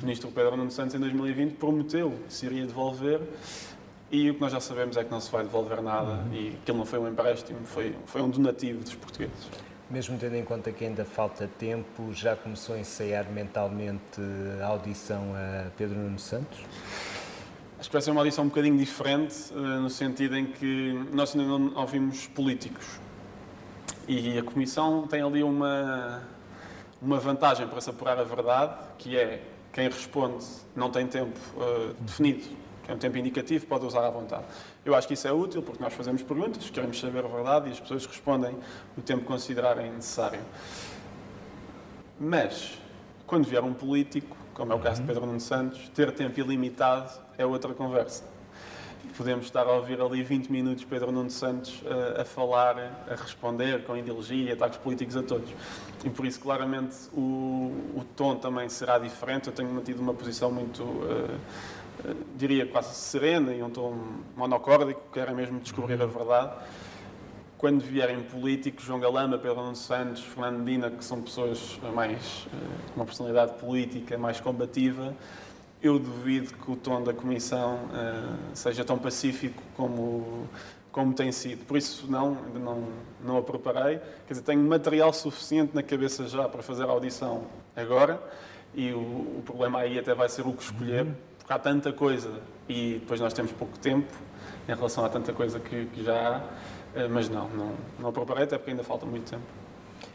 [0.00, 3.20] O ministro Pedro Nuno Santos, em 2020, prometeu que se iria devolver,
[4.10, 6.32] e o que nós já sabemos é que não se vai devolver nada, uhum.
[6.32, 9.48] e aquilo não foi um empréstimo, foi, foi um donativo dos portugueses.
[9.88, 14.20] Mesmo tendo em conta que ainda falta tempo, já começou a ensaiar mentalmente
[14.62, 16.58] a audição a Pedro Nuno Santos?
[17.78, 21.34] Acho que vai ser uma audição um bocadinho diferente, eh, no sentido em que nós
[21.34, 23.00] ainda não ouvimos políticos
[24.10, 26.22] e a Comissão tem ali uma,
[27.00, 29.42] uma vantagem para se apurar a verdade, que é
[29.72, 30.44] quem responde
[30.74, 32.44] não tem tempo uh, definido,
[32.90, 34.44] que é um tempo indicativo, pode usar à vontade.
[34.84, 37.72] Eu acho que isso é útil porque nós fazemos perguntas, queremos saber a verdade e
[37.72, 38.56] as pessoas respondem
[38.98, 40.40] o tempo que considerarem necessário.
[42.18, 42.78] Mas,
[43.26, 45.06] quando vier um político, como é o caso de uhum.
[45.06, 48.24] Pedro Nuno Santos, ter tempo ilimitado é outra conversa
[49.16, 53.14] podemos estar a ouvir ali 20 minutos Pedro Nuno Santos a, eh, a falar, a
[53.14, 55.50] responder com ideologia, ataques políticos a todos.
[56.02, 59.48] E por isso, claramente, o, o tom também será diferente.
[59.48, 61.38] Eu tenho mantido uma posição muito, uh,
[62.36, 63.94] diria, quase serena e um tom
[64.36, 66.52] monocórdico, que era mesmo descobrir a verdade.
[67.58, 72.96] Quando vierem políticos, João Galamba, Pedro Nuno Santos, Fernando Medina, que são pessoas mais, uh,
[72.96, 75.14] uma personalidade política mais combativa,
[75.82, 80.48] eu duvido que o tom da Comissão uh, seja tão pacífico como,
[80.90, 81.66] como tem sido.
[81.66, 82.88] Por isso, não, ainda não,
[83.22, 83.98] não a preparei.
[84.26, 87.44] Quer dizer, tenho material suficiente na cabeça já para fazer a audição
[87.76, 88.18] agora
[88.74, 91.14] e o, o problema aí até vai ser o que escolher, uhum.
[91.50, 92.30] Porque há tanta coisa
[92.68, 94.12] e depois nós temos pouco tempo
[94.68, 98.44] em relação a tanta coisa que, que já há, uh, mas não, não, não preparei,
[98.44, 99.42] até porque ainda falta muito tempo.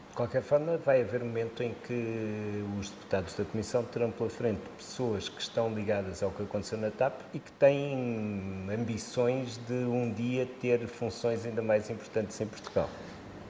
[0.08, 4.30] De qualquer forma, vai haver um momento em que os deputados da Comissão terão pela
[4.30, 9.74] frente pessoas que estão ligadas ao que aconteceu na TAP e que têm ambições de
[9.74, 12.88] um dia ter funções ainda mais importantes em Portugal.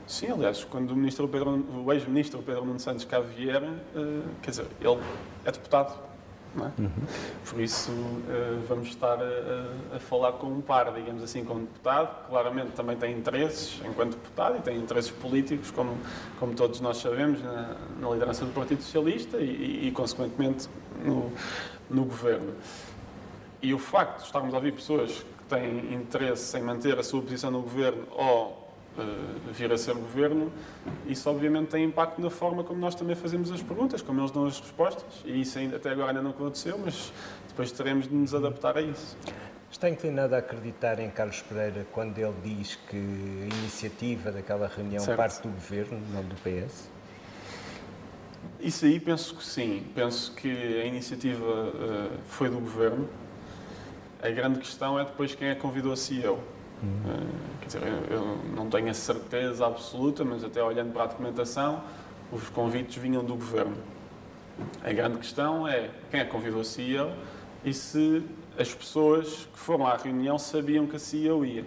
[0.09, 4.67] Sim, aliás, quando o, ministro Pedro, ex-ministro Pedro Nuno Santos cá vier, uh, quer dizer,
[4.81, 5.01] ele
[5.45, 6.16] é deputado
[6.65, 6.81] É?
[6.81, 6.91] Uhum.
[7.49, 12.27] Por isso, uh, vamos estar a, a, falar com um par, digamos assim, como deputado.
[12.29, 15.97] Claramente também tem interesses enquanto deputado e tem interesses políticos, como,
[16.39, 20.69] como todos nós sabemos, na, na liderança do Partido Socialista e, e, consequentemente,
[21.05, 21.31] no,
[21.91, 22.55] no governo.
[23.63, 27.21] E o facto de estarmos a ouvir pessoas que têm interesse em manter a sua
[27.21, 28.66] posição no governo ou
[29.53, 30.53] vir a ser governo,
[31.07, 34.47] isso obviamente tem impacto na forma como nós também fazemos as perguntas, como eles dão
[34.47, 35.23] as respostas.
[35.25, 37.13] E isso ainda, até agora ainda não aconteceu, mas
[37.49, 39.17] depois teremos de nos adaptar a isso.
[39.71, 45.05] Está inclinado a acreditar em Carlos Pereira quando ele diz que a iniciativa daquela reunião
[45.05, 45.17] certo.
[45.17, 46.89] parte do governo, não do PS?
[48.61, 49.87] Isso aí penso que sim.
[49.95, 50.49] Penso que
[50.81, 53.09] a iniciativa uh, foi do governo.
[54.23, 56.41] A grande questão é depois quem é que convidou a CEO.
[56.83, 57.27] Uh,
[57.61, 61.83] quer dizer, eu, eu não tenho a certeza absoluta, mas até olhando para a documentação,
[62.31, 63.77] os convites vinham do governo.
[64.83, 67.13] A grande questão é quem é que convidou a CEO
[67.65, 68.23] e se
[68.59, 71.65] as pessoas que foram à reunião sabiam que a CEO ia.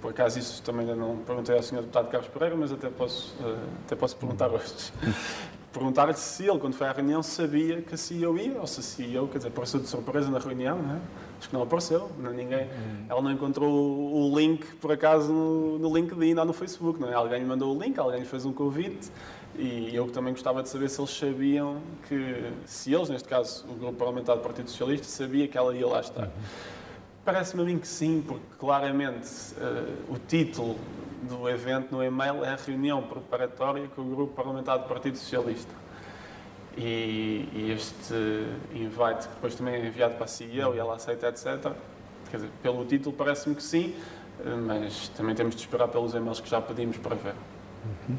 [0.00, 1.76] Por acaso isso também ainda não perguntei ao Sr.
[1.76, 4.92] Deputado Carlos Pereira, mas até posso, uh, até posso perguntar hoje.
[5.74, 8.82] Perguntar-lhe se ele, quando foi à reunião, sabia que a CEO ia, ou se a
[8.82, 11.00] CEO, quer dizer, apareceu de surpresa na reunião, não é?
[11.36, 13.06] Acho que não apareceu, não, ninguém, hum.
[13.08, 17.14] ela não encontrou o, link, por acaso, no, no LinkedIn ou no Facebook, não é?
[17.14, 19.10] Alguém lhe mandou o link, alguém lhe fez um convite,
[19.56, 23.74] e eu também gostava de saber se eles sabiam que, se eles, neste caso, o
[23.74, 26.26] grupo parlamentar do Partido Socialista, sabia que ela ia lá estar.
[26.26, 26.83] Uhum.
[27.24, 30.76] Parece-me a mim que sim, porque claramente uh, o título
[31.22, 35.72] do evento no e-mail é a reunião preparatória com o grupo parlamentar do Partido Socialista.
[36.76, 38.14] E, e, este
[38.74, 41.72] invite, que depois também é enviado para a CEO e ela aceita, etc.
[42.30, 43.94] Quer dizer, pelo título parece-me que sim,
[44.44, 47.34] eh, mas também temos de esperar pelos e-mails que já pedimos para ver.
[47.84, 48.18] Uhum.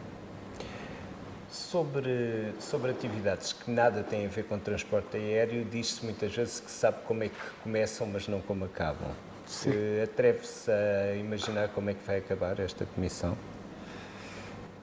[1.49, 6.71] Sobre, sobre atividades que nada têm a ver com transporte aéreo, diz-se muitas vezes que
[6.71, 9.09] sabe como é que começam, mas não como acabam.
[9.45, 13.37] Se atreve-se a imaginar como é que vai acabar esta comissão?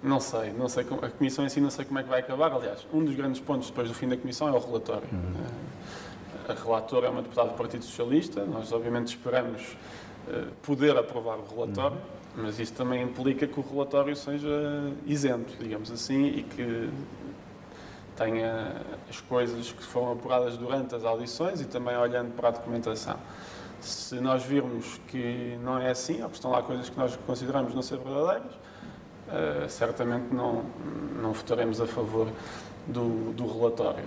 [0.02, 0.86] Não sei, não sei.
[1.02, 2.52] A comissão em si não sei como é que vai acabar.
[2.52, 5.08] Aliás, um dos grandes pontos depois do fim da comissão é o relatório.
[5.12, 5.44] Uhum.
[6.48, 8.44] A relatora é uma deputada do Partido Socialista.
[8.44, 9.76] Nós, obviamente, esperamos
[10.28, 11.96] eh, poder aprovar o relatório.
[11.96, 14.48] Uhum mas isso também implica que o relatório seja
[15.06, 16.90] isento, digamos assim, e que
[18.16, 23.16] tenha as coisas que foram apuradas durante as audições e também olhando para a documentação.
[23.80, 27.74] Se nós virmos que não é assim, ou que estão lá coisas que nós consideramos
[27.74, 30.64] não ser verdadeiras, uh, certamente não,
[31.20, 32.28] não votaremos a favor
[32.86, 34.04] do, do relatório.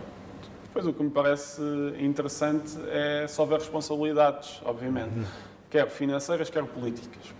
[0.63, 1.61] Depois, o que me parece
[1.99, 5.25] interessante é se houver responsabilidades, obviamente, uhum.
[5.69, 7.33] quer financeiras, quer políticas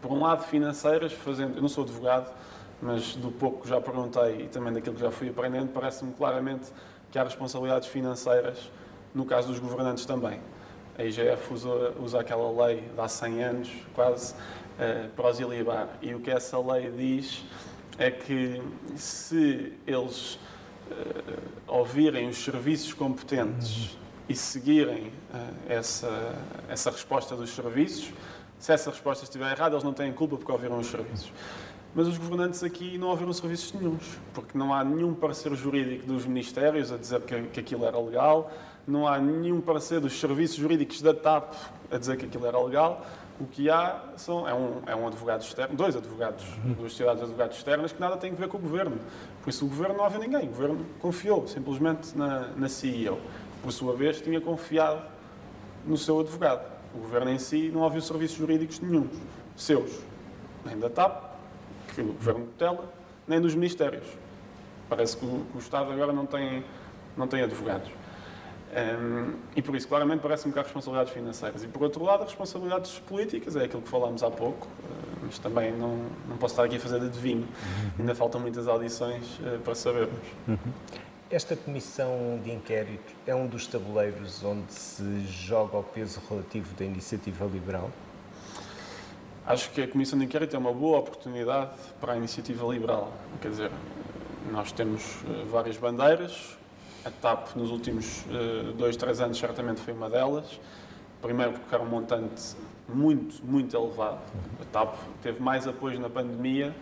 [0.00, 1.56] por um lado, financeiras, fazendo.
[1.56, 2.32] Eu não sou advogado,
[2.80, 6.70] mas do pouco que já perguntei e também daquilo que já fui aprendendo, parece-me claramente
[7.10, 8.70] que há responsabilidades financeiras
[9.14, 10.40] no caso dos governantes também.
[10.98, 15.88] A IGF usa, usa aquela lei de há 100 anos, quase, uh, para os ilibar.
[16.00, 17.44] E o que essa lei diz
[17.98, 18.62] é que
[18.96, 23.96] se eles uh, ouvirem os serviços competentes
[24.28, 26.34] e seguirem uh, essa,
[26.68, 28.12] essa resposta dos serviços,
[28.60, 31.32] se essa resposta estiver errada, eles não têm culpa porque ouviram os serviços.
[31.94, 36.24] Mas os governantes aqui não ouviram serviços nenhums, porque não há nenhum parecer jurídico dos
[36.26, 38.52] ministérios a dizer que, que aquilo era legal,
[38.86, 41.54] não há nenhum parecer dos serviços jurídicos da TAP
[41.90, 43.04] a dizer que aquilo era legal.
[43.40, 47.24] O que há são, é, um, é um advogado externo, dois advogados, duas sociedades de
[47.24, 48.98] advogados externas que nada têm a ver com o governo.
[49.42, 53.18] Por isso o governo não ouviu ninguém, o governo confiou simplesmente na, na CEO.
[53.62, 55.02] Por sua vez, tinha confiado
[55.86, 56.79] no seu advogado.
[56.94, 59.08] O governo em si não ouviu serviços jurídicos nenhum,
[59.56, 60.00] seus,
[60.64, 61.30] nem da TAP,
[61.94, 62.92] que o governo tutela,
[63.26, 64.06] nem dos ministérios.
[64.88, 66.64] Parece que o, que o Estado agora não tem,
[67.16, 67.90] não tem advogados.
[68.70, 71.64] Um, e por isso, claramente, parece-me que há responsabilidades financeiras.
[71.64, 75.72] E por outro lado, responsabilidades políticas, é aquilo que falámos há pouco, uh, mas também
[75.72, 77.48] não, não posso estar aqui a fazer de adivinho.
[77.98, 80.18] Ainda faltam muitas audições uh, para sabermos.
[80.46, 80.56] Uhum.
[81.30, 86.84] Esta comissão de inquérito é um dos tabuleiros onde se joga o peso relativo da
[86.84, 87.88] iniciativa liberal?
[89.46, 93.12] Acho que a comissão de inquérito é uma boa oportunidade para a iniciativa liberal.
[93.40, 93.70] Quer dizer,
[94.50, 96.58] nós temos eh, várias bandeiras.
[97.04, 100.58] A TAP, nos últimos uh, dois, três anos, certamente foi uma delas.
[101.22, 102.56] Primeiro, porque era um montante
[102.88, 104.18] muito, muito elevado.
[104.60, 106.74] A TAP teve mais apoio na pandemia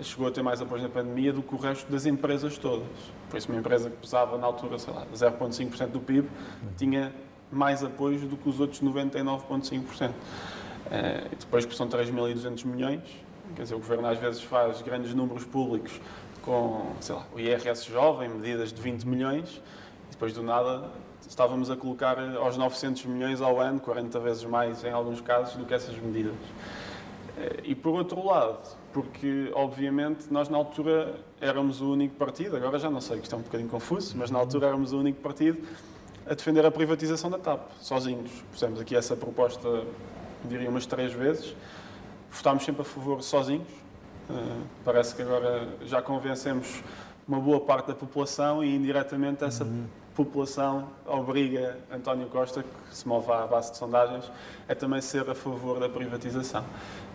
[0.00, 2.86] chegou a ter mais apoio na pandemia do que o resto das empresas todas.
[3.32, 6.28] Por isso, uma empresa que pesava na altura, sei lá, 0,5% do PIB,
[6.76, 7.14] tinha
[7.50, 10.10] mais apoio do que os outros 99,5%.
[10.10, 10.14] Uh,
[11.40, 13.00] depois que são 3.200 milhões,
[13.56, 15.98] quer dizer, o Governo às vezes faz grandes números públicos
[16.42, 19.62] com, sei lá, o IRS jovem, medidas de 20 milhões,
[20.10, 20.90] depois do nada
[21.26, 25.64] estávamos a colocar aos 900 milhões ao ano, 40 vezes mais em alguns casos, do
[25.64, 26.34] que essas medidas.
[27.42, 32.78] Eh, e por outro lado, porque obviamente nós na altura éramos o único partido, agora
[32.78, 35.66] já não sei, que está um bocadinho confuso, mas na altura éramos o único partido
[36.24, 38.30] a defender a privatização da TAP, sozinhos.
[38.52, 39.84] Fizemos aqui essa proposta,
[40.44, 41.56] diria, umas três vezes.
[42.30, 43.68] Votámos sempre a favor sozinhos.
[44.30, 46.80] Uh, parece que agora já convencemos
[47.26, 49.84] uma boa parte da população e indiretamente essa uhum.
[50.14, 54.30] população obriga António Costa, que se move à base de sondagens,
[54.68, 56.64] a também ser a favor da privatização.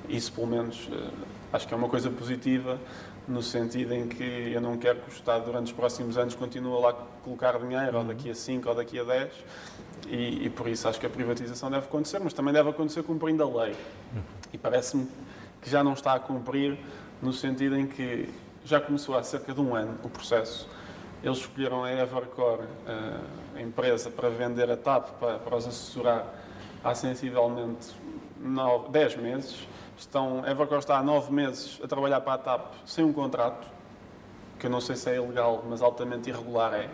[0.09, 1.11] Isso, pelo menos, uh,
[1.51, 2.79] acho que é uma coisa positiva
[3.27, 6.81] no sentido em que eu não quero que o Estado durante os próximos anos continue
[6.81, 6.93] lá a
[7.23, 8.07] colocar dinheiro, ou uhum.
[8.07, 9.33] daqui a 5 ou daqui a 10,
[10.07, 13.43] e, e, por isso acho que a privatização deve acontecer, mas também deve acontecer cumprindo
[13.43, 13.71] a lei.
[13.71, 14.21] Uhum.
[14.53, 15.07] E parece-me
[15.61, 16.77] que já não está a cumprir
[17.21, 18.29] no sentido em que
[18.63, 20.69] já começou há cerca de um ano o processo.
[21.21, 22.61] Eles escolheram a Evercore,
[23.55, 26.25] a empresa, para vender a TAP, para, para os assessorar
[26.83, 27.87] há sensivelmente
[28.39, 29.67] 9, 10 meses
[29.97, 33.67] Estão, Evercore está há nove meses a trabalhar para a TAP sem um contrato,
[34.59, 36.89] que eu não sei se é ilegal, mas altamente irregular é.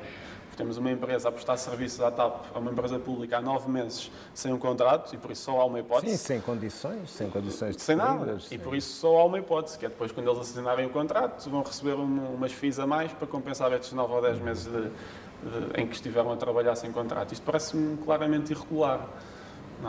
[0.55, 4.11] Temos uma empresa a prestar serviços à TAP, a uma empresa pública, há nove meses
[4.35, 6.15] sem um contrato e por isso só há uma hipótese.
[6.15, 8.39] Sim, sem condições, sem condições de Sem nada.
[8.39, 8.55] Sim.
[8.55, 11.49] E por isso só há uma hipótese, que é depois, quando eles assinarem o contrato,
[11.49, 14.81] vão receber um, umas FIIs a mais para compensar estes nove ou dez meses de,
[14.81, 17.33] de, em que estiveram a trabalhar sem contrato.
[17.33, 19.09] Isto parece-me claramente irregular.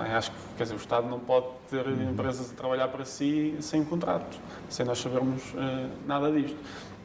[0.07, 0.15] É?
[0.15, 2.11] Acho que quer dizer, o Estado não pode ter uhum.
[2.11, 6.57] empresas a trabalhar para si sem contrato, sem nós sabermos uh, nada disto.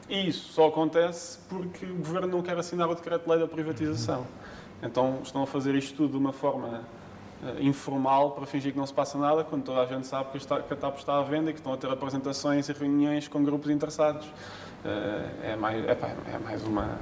[0.08, 4.20] E isso só acontece porque o Governo não quer assinar o decreto-lei da privatização.
[4.20, 4.26] Uhum.
[4.82, 6.82] Então estão a fazer isto tudo de uma forma
[7.42, 10.38] uh, informal para fingir que não se passa nada, quando toda a gente sabe que,
[10.38, 13.28] está, que a TAP está à venda e que estão a ter apresentações e reuniões
[13.28, 14.26] com grupos interessados.
[14.26, 15.96] Uh, é, mais, é,
[16.34, 16.98] é mais uma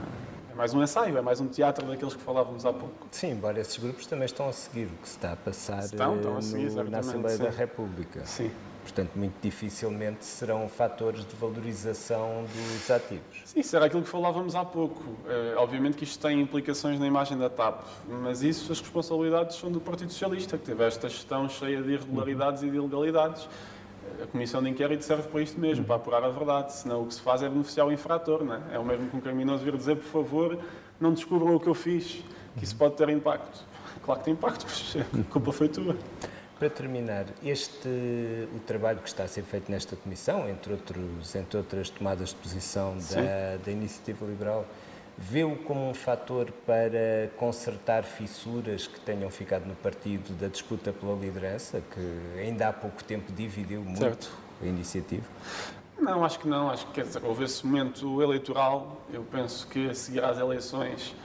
[0.58, 3.06] mais um ensaio, é mais um teatro daqueles que falávamos há pouco.
[3.12, 6.16] Sim, embora esses grupos também estão a seguir o que se está a passar estão,
[6.16, 7.44] estão a seguir, no, na Assembleia sim.
[7.44, 8.26] da República.
[8.26, 8.50] Sim.
[8.82, 13.42] Portanto, muito dificilmente serão fatores de valorização dos ativos.
[13.44, 15.00] Sim, isso era aquilo que falávamos há pouco.
[15.28, 19.70] É, obviamente que isto tem implicações na imagem da TAP, mas isso, as responsabilidades são
[19.70, 22.68] do Partido Socialista, que teve esta gestão cheia de irregularidades uhum.
[22.68, 23.48] e de ilegalidades
[24.22, 26.72] a comissão de inquérito serve para isto mesmo, para apurar a verdade.
[26.72, 28.44] Senão o que se faz é beneficiar o infrator.
[28.44, 28.60] Não é?
[28.72, 30.58] é o mesmo que um criminoso vir dizer, por favor,
[31.00, 32.24] não descubram o que eu fiz,
[32.56, 33.64] que isso pode ter impacto.
[34.02, 35.94] Claro que tem impacto, mas a culpa foi tua.
[36.58, 37.88] Para terminar, este,
[38.56, 42.36] o trabalho que está a ser feito nesta comissão, entre, outros, entre outras tomadas de
[42.36, 44.64] posição da, da Iniciativa Liberal,
[45.20, 51.16] Vê-o como um fator para consertar fissuras que tenham ficado no partido da disputa pela
[51.16, 54.30] liderança, que ainda há pouco tempo dividiu muito certo.
[54.62, 55.26] a iniciativa?
[55.98, 56.70] Não, acho que não.
[56.70, 59.02] Acho que quer dizer, houve esse momento eleitoral.
[59.12, 61.16] Eu penso que a seguir às eleições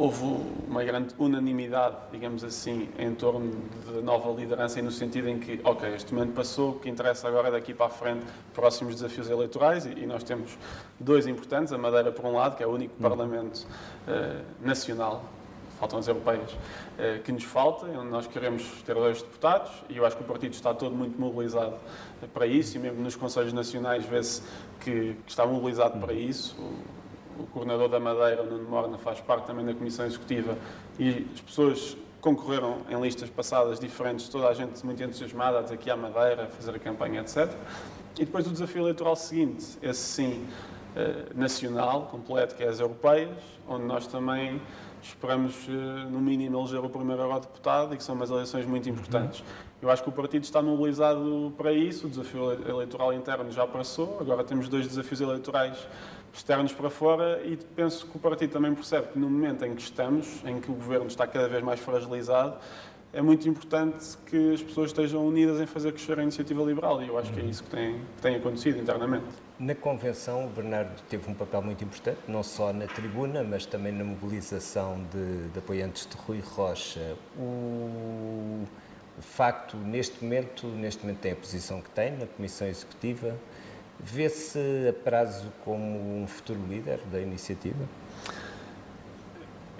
[0.00, 0.24] houve
[0.66, 3.52] uma grande unanimidade, digamos assim, em torno
[3.92, 7.28] da nova liderança e no sentido em que, ok, este momento passou, o que interessa
[7.28, 10.56] agora é daqui para a frente próximos desafios eleitorais e, e nós temos
[10.98, 13.02] dois importantes, a Madeira por um lado, que é o único hum.
[13.02, 13.66] Parlamento
[14.08, 15.24] uh, nacional,
[15.78, 20.06] faltam as europeias, uh, que nos falta, onde nós queremos ter dois deputados e eu
[20.06, 21.74] acho que o partido está todo muito mobilizado
[22.32, 24.42] para isso e mesmo nos Conselhos Nacionais vê-se
[24.80, 26.99] que, que, está mobilizado para isso o
[27.52, 30.56] coordenador da Madeira, o Nuno Morna, faz parte também da Comissão Executiva
[30.98, 35.78] e as pessoas concorreram em listas passadas diferentes, toda a gente muito entusiasmada a dizer
[35.78, 37.50] que há Madeira, a fazer a campanha, etc.
[38.18, 40.46] E depois o desafio eleitoral seguinte, esse sim,
[40.94, 43.38] eh, nacional, completo, que é as europeias,
[43.68, 44.60] onde nós também
[45.00, 45.70] esperamos, eh,
[46.10, 49.42] no mínimo, eleger o primeiro eurodeputado e que são umas eleições muito importantes.
[49.80, 54.18] Eu acho que o partido está mobilizado para isso, o desafio eleitoral interno já passou,
[54.20, 55.78] agora temos dois desafios eleitorais
[56.32, 59.82] externos para fora e penso que o partido também percebe que no momento em que
[59.82, 62.56] estamos, em que o governo está cada vez mais fragilizado,
[63.12, 67.08] é muito importante que as pessoas estejam unidas em fazer crescer a iniciativa liberal e
[67.08, 69.26] eu acho que é isso que tem, que tem acontecido internamente.
[69.58, 73.92] Na convenção, o Bernardo teve um papel muito importante, não só na tribuna, mas também
[73.92, 77.16] na mobilização de, de apoiantes de Rui Rocha.
[77.36, 78.64] O,
[79.20, 83.36] facto, neste momento, neste momento tem a posição que tem na Comissão Executiva,
[84.02, 87.84] Vê-se a prazo como um futuro líder da iniciativa?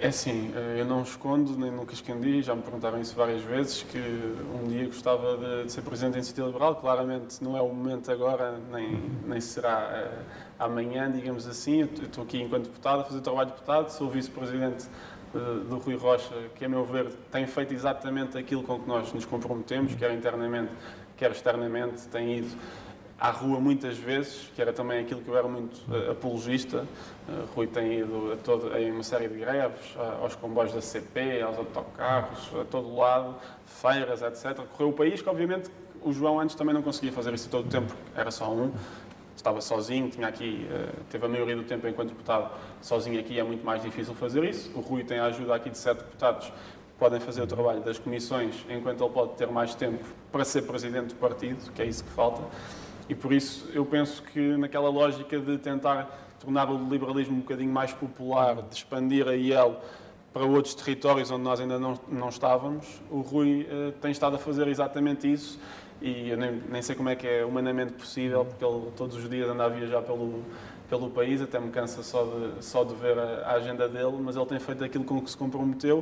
[0.03, 3.99] É assim, eu não escondo, nem nunca escondi, já me perguntaram isso várias vezes, que
[3.99, 6.75] um dia gostava de, de ser Presidente da Iniciativa Liberal.
[6.77, 10.25] Claramente não é o momento agora, nem, nem será uh,
[10.57, 11.81] amanhã, digamos assim.
[11.81, 14.87] Eu estou aqui enquanto deputado, a fazer trabalho de deputado, sou Vice-Presidente
[15.35, 19.13] uh, do Rui Rocha, que, a meu ver, tem feito exatamente aquilo com que nós
[19.13, 20.71] nos comprometemos, quer internamente,
[21.15, 22.57] quer externamente, tem ido
[23.21, 26.87] à rua muitas vezes, que era também aquilo que eu era muito uh, apologista.
[27.29, 31.55] Uh, Rui tem ido a, todo, uma série de greves, aos comboios da CP, aos
[31.55, 33.35] autocarros, a todo lado,
[33.67, 34.65] feiras, etc.
[34.71, 35.69] Correu o país, que obviamente
[36.01, 38.71] o João antes também não conseguia fazer isso todo o tempo, era só um.
[39.35, 40.67] Estava sozinho, tinha aqui,
[41.09, 44.71] teve a maioria do tempo enquanto deputado sozinho aqui, é muito mais difícil fazer isso.
[44.75, 46.51] O Rui tem a ajuda aqui de sete deputados
[46.99, 51.07] podem fazer o trabalho das comissões, enquanto ele pode ter mais tempo para ser presidente
[51.07, 52.43] do partido, que é isso que falta.
[53.11, 57.69] E por isso eu penso que naquela lógica de tentar tornar o liberalismo um bocadinho
[57.69, 59.81] mais popular, de expandir a IEL
[60.31, 64.39] para outros territórios onde nós ainda não, não estávamos, o Rui uh, tem estado a
[64.39, 65.59] fazer exatamente isso.
[66.01, 69.29] E eu nem, nem, sei como é que é humanamente possível, porque ele todos os
[69.29, 70.45] dias anda a viajar pelo,
[70.89, 74.37] pelo país, até me cansa só de, só de ver a, a agenda dele, mas
[74.37, 76.01] ele tem feito aquilo com que se comprometeu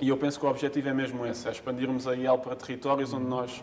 [0.00, 3.12] e eu penso que o objetivo é mesmo esse, é expandirmos a IEL para territórios
[3.12, 3.62] onde nós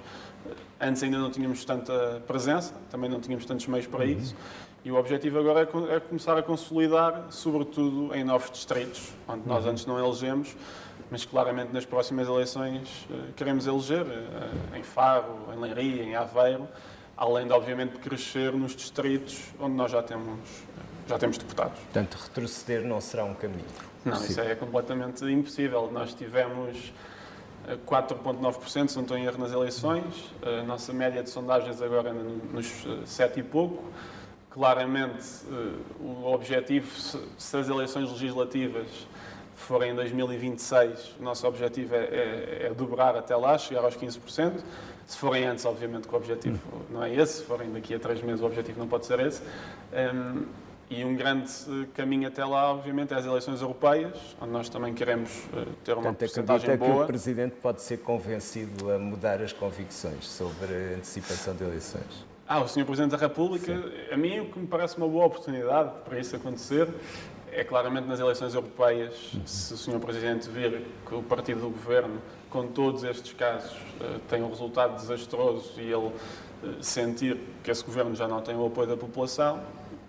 [0.80, 4.12] Antes ainda não tínhamos tanta presença, também não tínhamos tantos meios para uhum.
[4.12, 4.36] isso.
[4.84, 9.64] E o objetivo agora é, é, começar a consolidar, sobretudo em novos distritos, onde nós
[9.64, 9.72] uhum.
[9.72, 10.56] antes não elegemos,
[11.10, 16.68] mas claramente nas próximas eleições eh, queremos eleger, eh, em Faro, em Leiria, em Aveiro,
[17.16, 20.40] além de, obviamente, crescer nos distritos onde nós já temos,
[21.08, 21.80] já temos deputados.
[21.80, 23.66] Portanto, retroceder não será um caminho.
[24.06, 25.90] Não, isso é completamente impossível.
[25.92, 26.94] Nós tivemos
[27.86, 30.34] 4,9%, se não estou em erro, nas eleições.
[30.42, 33.84] A nossa média de sondagens agora é nos 7 e pouco.
[34.50, 39.08] Claramente, eh, o objetivo, se as eleições legislativas
[39.56, 44.60] forem em 2026, o nosso objetivo é, é, é dobrar até lá, chegar aos 15%.
[45.08, 47.38] Se forem antes, obviamente que o objetivo não é esse.
[47.40, 49.42] Se forem daqui a três meses, o objetivo não pode ser esse.
[49.92, 50.46] Um,
[50.94, 54.94] e um grande eh, caminho até lá, obviamente, é as eleições europeias, onde nós também
[54.94, 56.92] queremos eh, ter uma porcentagem boa.
[56.92, 62.26] que o Presidente pode ser convencido a mudar as convicções sobre a antecipação de eleições?
[62.48, 62.86] Ah, o Sr.
[62.86, 64.14] Presidente da República, Sim.
[64.14, 66.88] a mim o que me parece uma boa oportunidade para isso acontecer
[67.52, 69.42] é claramente nas eleições europeias, uhum.
[69.46, 70.00] se o Sr.
[70.00, 72.20] Presidente vir que o partido do Governo,
[72.50, 76.12] com todos estes casos, eh, tem um resultado desastroso e ele
[76.82, 79.60] sentir que esse Governo já não tem o apoio da população,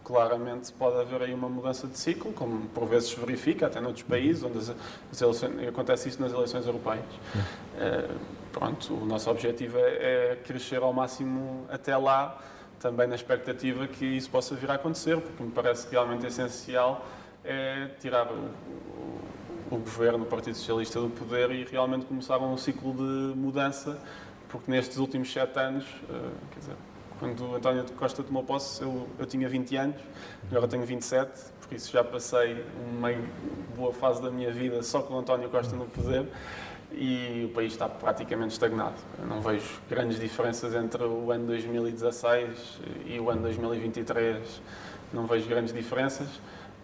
[0.04, 4.04] claramente pode haver aí uma mudança de ciclo, como por vezes se verifica, até noutros
[4.04, 4.74] países, onde as,
[5.10, 7.04] as eleições, acontece isso nas eleições europeias.
[7.04, 8.18] Uh,
[8.52, 12.38] pronto, o nosso objetivo é, é, crescer ao máximo até lá,
[12.78, 17.04] também na expectativa que isso possa vir a acontecer, porque me parece realmente essencial
[17.42, 18.50] é tirar o,
[19.70, 23.98] o, o governo, o Partido Socialista do poder e realmente começar um ciclo de mudança,
[24.48, 26.76] porque nestes últimos sete anos, uh, quer dizer,
[27.18, 29.96] quando António Costa tomou posse, eu, eu tinha 20 anos,
[30.50, 33.10] agora tenho 27, por isso já passei uma
[33.76, 36.26] boa fase da minha vida só com o António Costa no poder
[36.92, 38.96] e o país está praticamente estagnado.
[39.18, 44.62] Eu não vejo grandes diferenças entre o ano 2016 e o ano 2023,
[45.12, 46.28] não vejo grandes diferenças.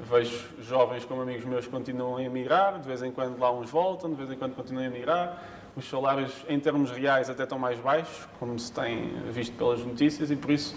[0.03, 3.71] Vejo jovens como amigos meus que continuam a emigrar, de vez em quando lá uns
[3.71, 5.43] voltam, de vez em quando continuam a emigrar
[5.77, 10.31] os salários em termos reais até estão mais baixos, como se tem visto pelas notícias,
[10.31, 10.75] e por isso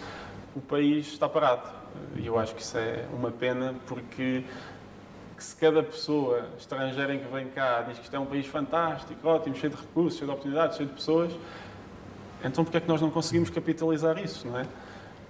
[0.56, 1.70] o país está parado.
[2.16, 4.44] E eu acho que isso é uma pena, porque
[5.38, 9.56] se cada pessoa estrangeira que vem cá diz que isto é um país fantástico, ótimo,
[9.56, 11.34] cheio de recursos, cheio de oportunidades, cheio de pessoas,
[12.44, 14.66] então porquê é que nós não conseguimos capitalizar isso, não é?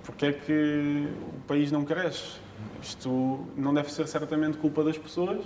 [0.04, 2.38] Porquê é que o país não cresce?
[2.82, 5.44] Isto não deve ser certamente culpa das pessoas,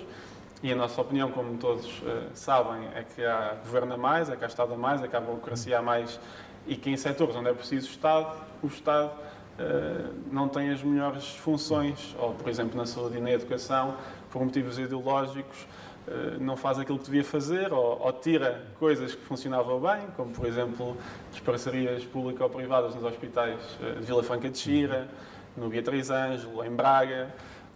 [0.63, 4.35] e a nossa opinião, como todos uh, sabem, é que há governo a mais, é
[4.35, 6.19] que há Estado a mais, é que há burocracia a mais.
[6.65, 11.35] E que em setores onde é preciso Estado, o Estado uh, não tem as melhores
[11.35, 13.95] funções, ou, por exemplo, na saúde e na educação,
[14.31, 15.61] por motivos ideológicos,
[16.07, 20.31] uh, não faz aquilo que devia fazer, ou, ou, tira coisas que funcionavam bem, como,
[20.31, 20.97] por exemplo,
[21.31, 25.07] as parcerias público-privadas nos hospitais de Vila Franca de Xira,
[25.55, 27.29] no Beatriz Ângelo, em Braga,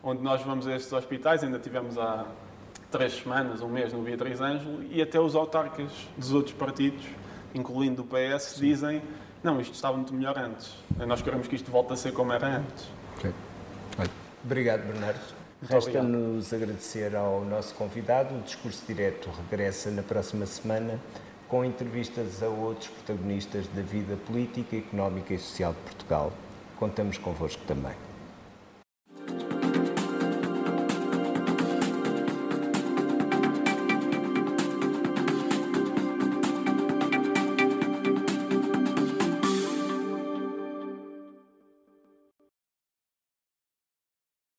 [0.03, 2.25] onde nós vamos a estes hospitais, ainda tivemos há
[2.92, 7.04] três semanas, um mês no Beatriz Ângelo e até os autarcas dos outros partidos,
[7.56, 8.60] incluindo o PS, Sim.
[8.62, 9.02] dizem
[9.44, 10.76] não, isto estava muito melhor antes.
[11.08, 12.88] Nós queremos que isto volte a ser como era antes.
[13.18, 13.34] Okay.
[14.44, 15.20] Obrigado, Bernardo.
[15.68, 18.36] Resta-nos agradecer ao nosso convidado.
[18.36, 21.00] O Discurso Direto regressa na próxima semana
[21.48, 26.32] com entrevistas a outros protagonistas da vida política, económica e social de Portugal.
[26.80, 28.11] Contamos convosco também.